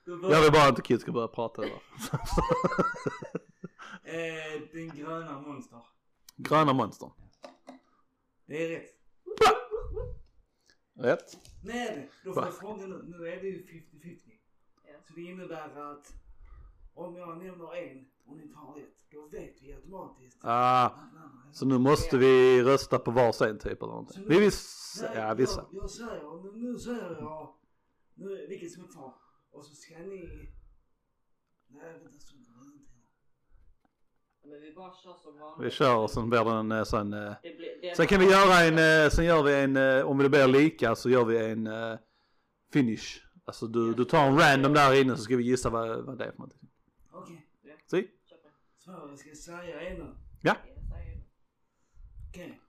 Jag 0.06 0.42
vill 0.42 0.52
bara 0.52 0.70
inte 0.70 0.82
Kid 0.82 1.02
ska 1.02 1.12
börja 1.12 1.28
prata 1.28 1.62
över. 1.62 1.82
eh, 4.04 4.62
den 4.74 4.90
gröna 4.90 5.42
monster. 5.42 5.80
Gröna 6.38 6.74
monster. 6.74 7.12
Det 8.46 8.66
är 8.66 8.70
rätt. 8.70 8.98
Rätt. 10.94 11.38
Nej, 11.64 12.12
då 12.24 12.34
får 12.34 12.44
jag 12.44 12.58
fråga 12.58 12.86
nu. 12.88 13.04
Nu 13.04 13.28
är 13.28 13.42
det 13.42 13.48
ju 13.48 13.66
50-50. 13.66 14.20
Ja. 14.88 14.94
Så 15.08 15.14
det 15.14 15.22
innebär 15.22 15.92
att 15.92 16.14
om 16.94 17.16
jag 17.16 17.38
nämner 17.38 17.76
en 17.76 18.06
och 18.26 18.38
ni 18.38 18.48
tar 18.54 18.74
rätt, 18.74 19.06
då 19.12 19.28
vet 19.28 19.62
vi 19.62 19.74
automatiskt. 19.74 20.38
Ah, 20.42 20.90
så 21.52 21.66
nu 21.66 21.78
måste 21.78 22.18
vi 22.18 22.64
rösta 22.64 23.00
på 23.00 23.12
varsin 23.12 23.60
typ 23.60 23.82
eller 23.82 23.92
någonting. 23.92 24.24
Vi 24.28 24.40
vill, 24.40 24.52
Nej, 25.02 25.12
ja 25.16 25.34
vissa. 25.34 25.66
Jag, 25.72 25.84
jag 25.84 25.90
säger, 25.90 26.44
nu, 26.44 26.68
nu 26.68 26.80
säger 26.80 27.16
jag, 27.20 27.56
nu, 28.14 28.48
vilket 28.50 28.72
som 28.72 28.84
är 28.84 28.88
kvar. 28.88 29.14
Och 29.52 29.66
så 29.66 29.76
ska 29.76 29.98
ni... 29.98 30.52
Nej, 31.68 32.00
vänta 32.00 32.20
så. 32.20 32.36
Men 34.44 34.62
vi 34.62 34.74
bara 34.74 34.94
kör 34.94 35.14
som 35.14 35.40
vanligt. 35.40 35.68
Vi 35.68 35.72
kör 35.72 35.98
och 35.98 36.12
sen 36.12 36.30
blir 36.30 36.46
det 36.46 36.52
en 36.52 36.72
eh, 36.72 36.84
sån, 36.84 37.14
eh, 37.14 37.34
Det 37.44 37.58
blir, 37.58 37.82
det 37.82 37.96
sen 37.96 38.08
kan 38.08 38.20
vi 38.20 38.26
göra 38.26 38.60
en, 38.60 39.04
eh, 39.06 39.10
sen 39.10 39.26
gör 39.26 39.44
vi 39.44 39.54
en, 39.54 40.04
om 40.06 40.18
det 40.18 40.30
blir 40.30 40.48
lika 40.48 40.96
så 40.96 41.10
gör 41.10 41.26
vi 41.26 41.38
en 41.38 41.70
finish. 42.74 43.22
Alltså 43.46 43.68
du, 43.68 43.94
du 43.94 44.06
tar 44.06 44.28
en 44.28 44.40
random 44.40 44.74
där 44.74 45.02
inne 45.02 45.18
så 45.18 45.24
ska 45.24 45.38
vi 45.38 45.44
gissa 45.44 45.70
vad, 45.70 46.06
vad 46.06 46.18
det 46.18 46.26
är 46.26 46.32
för 46.32 46.38
någonting. 46.38 46.70
Okej, 47.12 47.48
Si? 47.86 48.08
Kör 48.30 48.36
på. 48.38 48.50
så 48.78 48.92
jag 48.92 49.20
ska 49.20 49.36
säga 49.36 49.82
en 49.82 49.98
nu. 49.98 50.16
Ja. 50.42 50.56
Okej. 52.30 52.62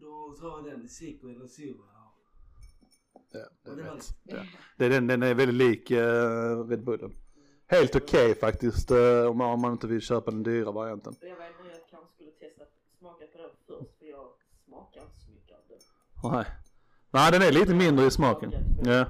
Då 0.00 0.36
tar 0.40 0.48
jag 0.48 0.64
den, 0.64 0.88
Zico 0.88 1.28
eller 1.28 1.46
Zero. 1.46 1.84
Ja, 3.32 3.48
det, 3.62 3.74
det. 3.74 4.00
Ja. 4.24 4.42
det 4.76 4.84
är 4.84 4.90
den, 4.90 5.06
den 5.06 5.22
är 5.22 5.34
väldigt 5.34 5.56
lik 5.56 5.90
uh, 5.90 6.68
Red 6.68 6.84
Bullen. 6.84 7.14
Helt 7.70 7.96
okej 7.96 8.34
faktiskt 8.34 8.90
eh, 8.90 9.26
om, 9.30 9.38
man, 9.38 9.50
om 9.50 9.60
man 9.60 9.72
inte 9.72 9.86
vill 9.86 10.00
köpa 10.00 10.30
den 10.30 10.42
dyra 10.42 10.72
varianten. 10.72 11.14
Jag 11.20 11.28
vet 11.28 11.48
inte, 11.58 11.70
jag 11.70 11.90
kanske 11.90 12.14
skulle 12.14 12.30
testa 12.30 12.64
smaka 12.98 13.24
på 13.32 13.38
den 13.38 13.50
först 13.66 13.98
för 13.98 14.06
jag 14.06 14.26
smakar 14.66 15.00
inte 15.00 15.20
så 15.20 15.30
mycket 15.30 15.56
av 15.56 15.62
den. 15.68 16.32
Nej. 16.32 16.46
Nej 17.10 17.32
den 17.32 17.42
är 17.42 17.52
lite 17.52 17.74
mindre 17.74 18.06
i 18.06 18.10
smaken. 18.10 18.52
Ja. 18.84 19.06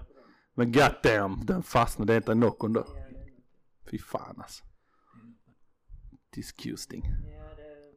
Men 0.55 0.73
god 0.73 0.95
damn, 1.03 1.47
den 1.47 1.63
fastnade. 1.63 2.13
Det 2.13 2.17
inte 2.17 2.33
en 2.33 2.41
Nocon 2.41 2.73
då. 2.73 2.81
Det 2.81 3.91
Fy 3.91 3.99
fan 3.99 4.35
alltså. 4.39 4.65
Disgusting. 6.35 7.05
ja, 7.05 7.57
det... 7.57 7.93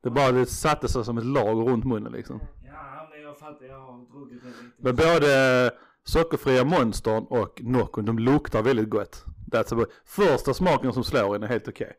Det 0.00 0.10
bara 0.10 0.32
det 0.32 0.46
satte 0.46 0.88
sig 0.88 1.04
som 1.04 1.18
ett 1.18 1.26
lager 1.26 1.64
runt 1.64 1.84
munnen 1.84 2.12
liksom. 2.12 2.40
Ja, 2.64 3.08
men 3.10 3.22
jag 3.22 3.38
fattar, 3.38 3.64
jag 3.64 3.80
har 3.80 4.18
druckit 4.18 4.42
den 4.42 4.52
lite. 4.52 4.76
Men 4.76 4.96
både 4.96 5.70
sockerfria 6.04 6.64
monstern 6.64 7.24
och 7.24 7.60
Nocon, 7.62 8.04
de 8.04 8.18
luktar 8.18 8.62
väldigt 8.62 8.90
gott. 8.90 9.24
That's 9.52 9.72
about. 9.72 9.88
Första 10.04 10.54
smaken 10.54 10.92
som 10.92 11.04
slår 11.04 11.36
en 11.36 11.42
är 11.42 11.48
helt 11.48 11.68
okej. 11.68 11.92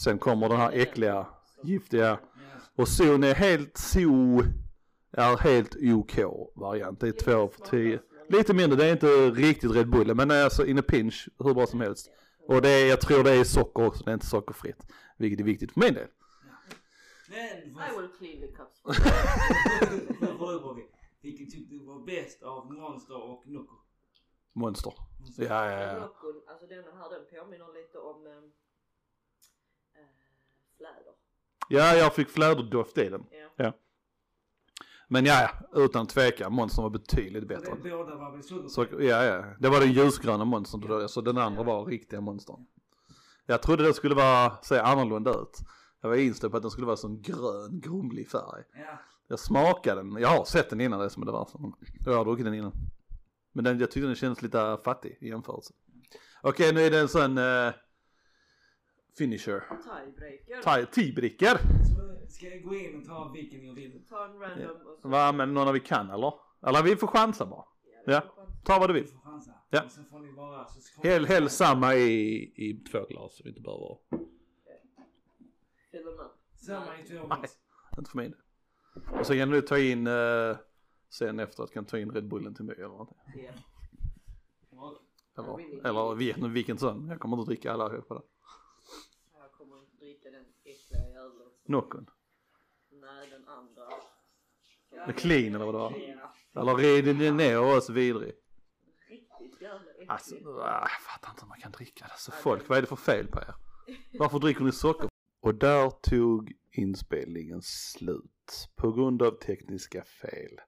Sen 0.00 0.18
kommer 0.18 0.48
den 0.48 0.58
här 0.58 0.72
äckliga, 0.72 1.26
giftiga. 1.62 2.18
Och 2.76 2.88
zon 2.88 3.24
är 3.24 3.34
helt 3.34 3.76
so 3.76 4.42
är 5.12 5.36
helt 5.36 5.76
OK 5.76 6.18
variant. 6.54 7.00
Det 7.00 7.08
är 7.08 7.12
två 7.12 7.36
av 7.36 7.54
tio. 7.70 8.00
Lite 8.28 8.54
mindre, 8.54 8.76
det 8.76 8.86
är 8.86 8.92
inte 8.92 9.30
riktigt 9.30 9.70
Red 9.70 9.88
Bull 9.88 10.14
men 10.14 10.30
alltså 10.30 10.66
in 10.66 10.78
a 10.78 10.82
pinch 10.82 11.28
hur 11.38 11.54
bra 11.54 11.66
som 11.66 11.80
helst. 11.80 12.10
Och 12.48 12.62
det 12.62 12.68
är, 12.68 12.86
jag 12.86 13.00
tror 13.00 13.24
det 13.24 13.30
är 13.30 13.44
socker 13.44 13.86
också, 13.86 14.04
det 14.04 14.10
är 14.10 14.14
inte 14.14 14.26
sockerfritt. 14.26 14.86
Vilket 15.16 15.40
är 15.40 15.44
viktigt 15.44 15.72
för 15.72 15.80
min 15.80 15.94
del. 15.94 16.08
Men, 17.28 17.38
I 17.38 18.00
will 18.00 18.08
clean 18.18 18.40
the 18.40 18.46
cups. 18.46 18.80
Får 20.18 20.28
jag 20.28 20.38
fråga 20.38 20.58
Bobby? 20.58 20.82
Vilken 21.22 21.50
tyckte 21.50 21.74
du 21.74 21.84
var 21.84 22.06
bäst 22.06 22.42
av 22.42 22.72
Monster 22.72 23.22
och 23.22 23.42
Nocco? 23.46 23.74
Monster. 24.52 24.92
Ja, 25.36 25.70
ja, 25.70 25.80
ja. 25.80 25.98
Nocon, 25.98 26.42
alltså 26.46 26.66
denna 26.66 26.82
här 26.82 27.10
den 27.10 27.24
påminner 27.30 27.74
lite 27.74 27.98
om 27.98 28.26
äh, 28.26 28.32
fläder. 30.76 31.14
Ja, 31.68 31.94
jag 31.94 32.14
fick 32.14 32.28
fläderdoft 32.28 32.98
i 32.98 33.08
den. 33.08 33.26
Ja. 33.56 33.72
Men 35.08 35.24
ja, 35.26 35.40
ja, 35.40 35.80
utan 35.84 36.06
tvekan, 36.06 36.52
monstern 36.52 36.82
var 36.82 36.90
betydligt 36.90 37.48
bättre. 37.48 37.74
det 37.82 37.90
båda 37.90 38.16
var 38.16 38.32
väl? 38.32 38.70
Så, 38.70 38.86
ja, 38.98 39.24
ja. 39.24 39.44
Det 39.58 39.68
var 39.68 39.80
den 39.80 39.92
ljusgröna 39.92 40.44
monstern 40.44 40.80
då, 40.80 41.08
så 41.08 41.20
den 41.20 41.38
andra 41.38 41.62
var 41.62 41.84
riktiga 41.84 42.20
monstern. 42.20 42.66
Jag 43.46 43.62
trodde 43.62 43.82
den 43.82 43.94
skulle 43.94 44.14
vara, 44.14 44.62
se 44.62 44.78
annorlunda 44.78 45.30
ut. 45.30 45.58
Jag 46.00 46.08
var 46.08 46.16
inställd 46.16 46.50
på 46.50 46.56
att 46.56 46.62
den 46.62 46.70
skulle 46.70 46.86
vara 46.86 46.96
sån 46.96 47.22
grön, 47.22 47.80
grumlig 47.80 48.28
färg. 48.30 48.64
Ja. 48.74 48.98
Jag 49.28 49.38
smakade 49.38 50.02
den, 50.02 50.12
jag 50.12 50.28
har 50.28 50.44
sett 50.44 50.70
den 50.70 50.80
innan 50.80 51.00
det 51.00 51.10
som 51.10 51.24
det 51.26 51.32
var. 51.32 51.44
Så 51.46 51.74
jag 52.06 52.16
har 52.16 52.24
druckit 52.24 52.44
den 52.44 52.54
innan. 52.54 52.72
Men 53.52 53.64
den, 53.64 53.78
jag 53.78 53.90
tyckte 53.90 54.06
den 54.06 54.14
kändes 54.14 54.42
lite 54.42 54.78
fattig 54.84 55.18
i 55.20 55.28
jämförelse. 55.28 55.74
Okej, 56.42 56.74
nu 56.74 56.80
är 56.80 56.90
det 56.90 57.00
en 57.00 57.08
sån 57.08 57.38
uh, 57.38 57.72
finisher. 59.18 59.64
Tiebreaker. 60.92 61.58
Ska 62.28 62.48
jag 62.48 62.62
gå 62.62 62.74
in 62.74 63.00
och 63.00 63.06
ta 63.06 63.30
vilken 63.34 63.66
jag 63.66 63.74
vill? 63.74 64.06
Ta 64.08 64.24
en 64.24 64.38
random 64.38 64.86
och 64.86 64.98
så... 65.02 65.08
Va, 65.08 65.32
men 65.32 65.54
någon 65.54 65.68
av 65.68 65.74
vi 65.74 65.80
kan 65.80 66.10
eller? 66.10 66.34
Eller 66.66 66.82
vi 66.82 66.96
får 66.96 67.06
chansa 67.06 67.46
bara. 67.46 67.64
Ja. 68.06 68.22
Ta 68.64 68.78
vad 68.78 68.90
du 68.90 68.94
vill. 68.94 69.08
Ja. 69.70 69.82
Och 69.84 69.90
så 69.90 70.02
får 70.04 70.20
ni 70.20 70.32
bara... 70.32 70.66
Så 70.66 71.02
Häll, 71.02 71.26
häll 71.26 71.50
samma 71.50 71.94
i, 71.94 72.34
i 72.56 72.84
två 72.90 73.06
glas 73.10 73.36
så 73.36 73.42
vi 73.44 73.48
inte 73.48 73.60
behöver. 73.60 73.96
Samma 76.54 76.98
i 76.98 77.04
två 77.04 77.14
Nej. 77.14 77.38
glas. 77.38 77.58
inte 77.98 78.10
för 78.10 78.16
mig. 78.16 78.34
Och 79.20 79.26
så 79.26 79.34
kan 79.34 79.50
du 79.50 79.60
ta 79.60 79.78
in, 79.78 80.06
uh, 80.06 80.56
sen 81.12 81.40
efteråt 81.40 81.72
kan 81.72 81.84
ta 81.84 81.98
in 81.98 82.10
Red 82.10 82.28
Bullen 82.28 82.54
till 82.54 82.64
mig 82.64 82.76
eller. 82.76 82.88
Ja. 82.88 83.14
Ja. 84.70 84.98
Eller, 85.38 85.86
eller 85.86 86.14
vilken, 86.14 86.52
vilken 86.52 86.78
sån. 86.78 87.08
Jag 87.08 87.20
kommer 87.20 87.36
inte 87.36 87.50
dricka 87.50 87.72
alla 87.72 87.88
på 87.88 88.14
det. 88.14 88.22
Jag 89.32 89.52
kommer 89.52 89.78
inte 89.78 89.96
dricka 89.96 90.30
den 90.30 90.44
äckliga 90.64 91.08
jäveln. 91.08 91.50
Nocon. 91.64 92.10
Nej, 92.90 93.30
den 93.30 93.48
andra. 93.48 93.82
The 95.06 95.12
clean 95.12 95.54
eller 95.54 95.64
vad 95.64 95.74
det 95.74 95.78
var. 95.78 96.62
Eller 96.62 96.74
reden 96.74 97.18
den 97.18 97.36
ner 97.36 97.60
och 97.60 97.76
oss 97.76 97.90
vidrig. 97.90 98.32
Riktigt 99.08 99.60
jävla 99.62 99.90
äckligt. 99.90 100.10
Alltså, 100.10 100.34
ah, 100.60 100.88
jag 100.90 101.02
fattar 101.02 101.30
inte 101.30 101.42
hur 101.42 101.48
man 101.48 101.60
kan 101.60 101.72
dricka 101.72 102.04
det. 102.04 102.18
Så 102.18 102.32
folk, 102.32 102.68
vad 102.68 102.78
är 102.78 102.82
det 102.82 102.88
för 102.88 102.96
fel 102.96 103.26
på 103.26 103.38
er? 103.38 103.54
Varför 104.18 104.38
dricker 104.38 104.64
ni 104.64 104.72
socker? 104.72 105.08
Och 105.42 105.54
där 105.54 105.90
tog 105.90 106.52
inspelningen 106.72 107.62
slut 107.62 108.68
på 108.76 108.92
grund 108.92 109.22
av 109.22 109.30
tekniska 109.30 110.04
fel. 110.04 110.60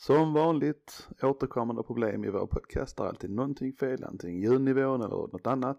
Som 0.00 0.32
vanligt 0.32 1.08
återkommande 1.22 1.82
problem 1.82 2.24
i 2.24 2.30
vår 2.30 2.46
podcast. 2.46 3.00
Är 3.00 3.04
alltid 3.04 3.30
någonting 3.30 3.72
fel, 3.72 4.04
antingen 4.04 4.42
ljudnivån 4.42 5.02
eller 5.02 5.16
något 5.16 5.46
annat. 5.46 5.78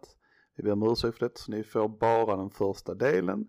Vi 0.55 0.63
ber 0.63 0.71
om 0.71 0.83
ursäkt 0.83 1.17
för 1.17 1.29
det, 1.29 1.37
så 1.37 1.51
ni 1.51 1.63
får 1.63 1.87
bara 1.87 2.35
den 2.35 2.49
första 2.49 2.93
delen. 2.93 3.47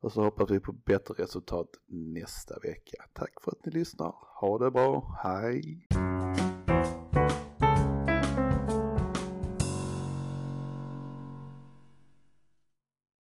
Och 0.00 0.12
så 0.12 0.22
hoppas 0.22 0.50
vi 0.50 0.60
på 0.60 0.72
bättre 0.72 1.14
resultat 1.14 1.68
nästa 1.88 2.58
vecka. 2.58 3.04
Tack 3.12 3.42
för 3.42 3.50
att 3.52 3.66
ni 3.66 3.72
lyssnar. 3.72 4.14
Ha 4.40 4.58
det 4.58 4.70
bra. 4.70 5.18
Hej! 5.22 5.86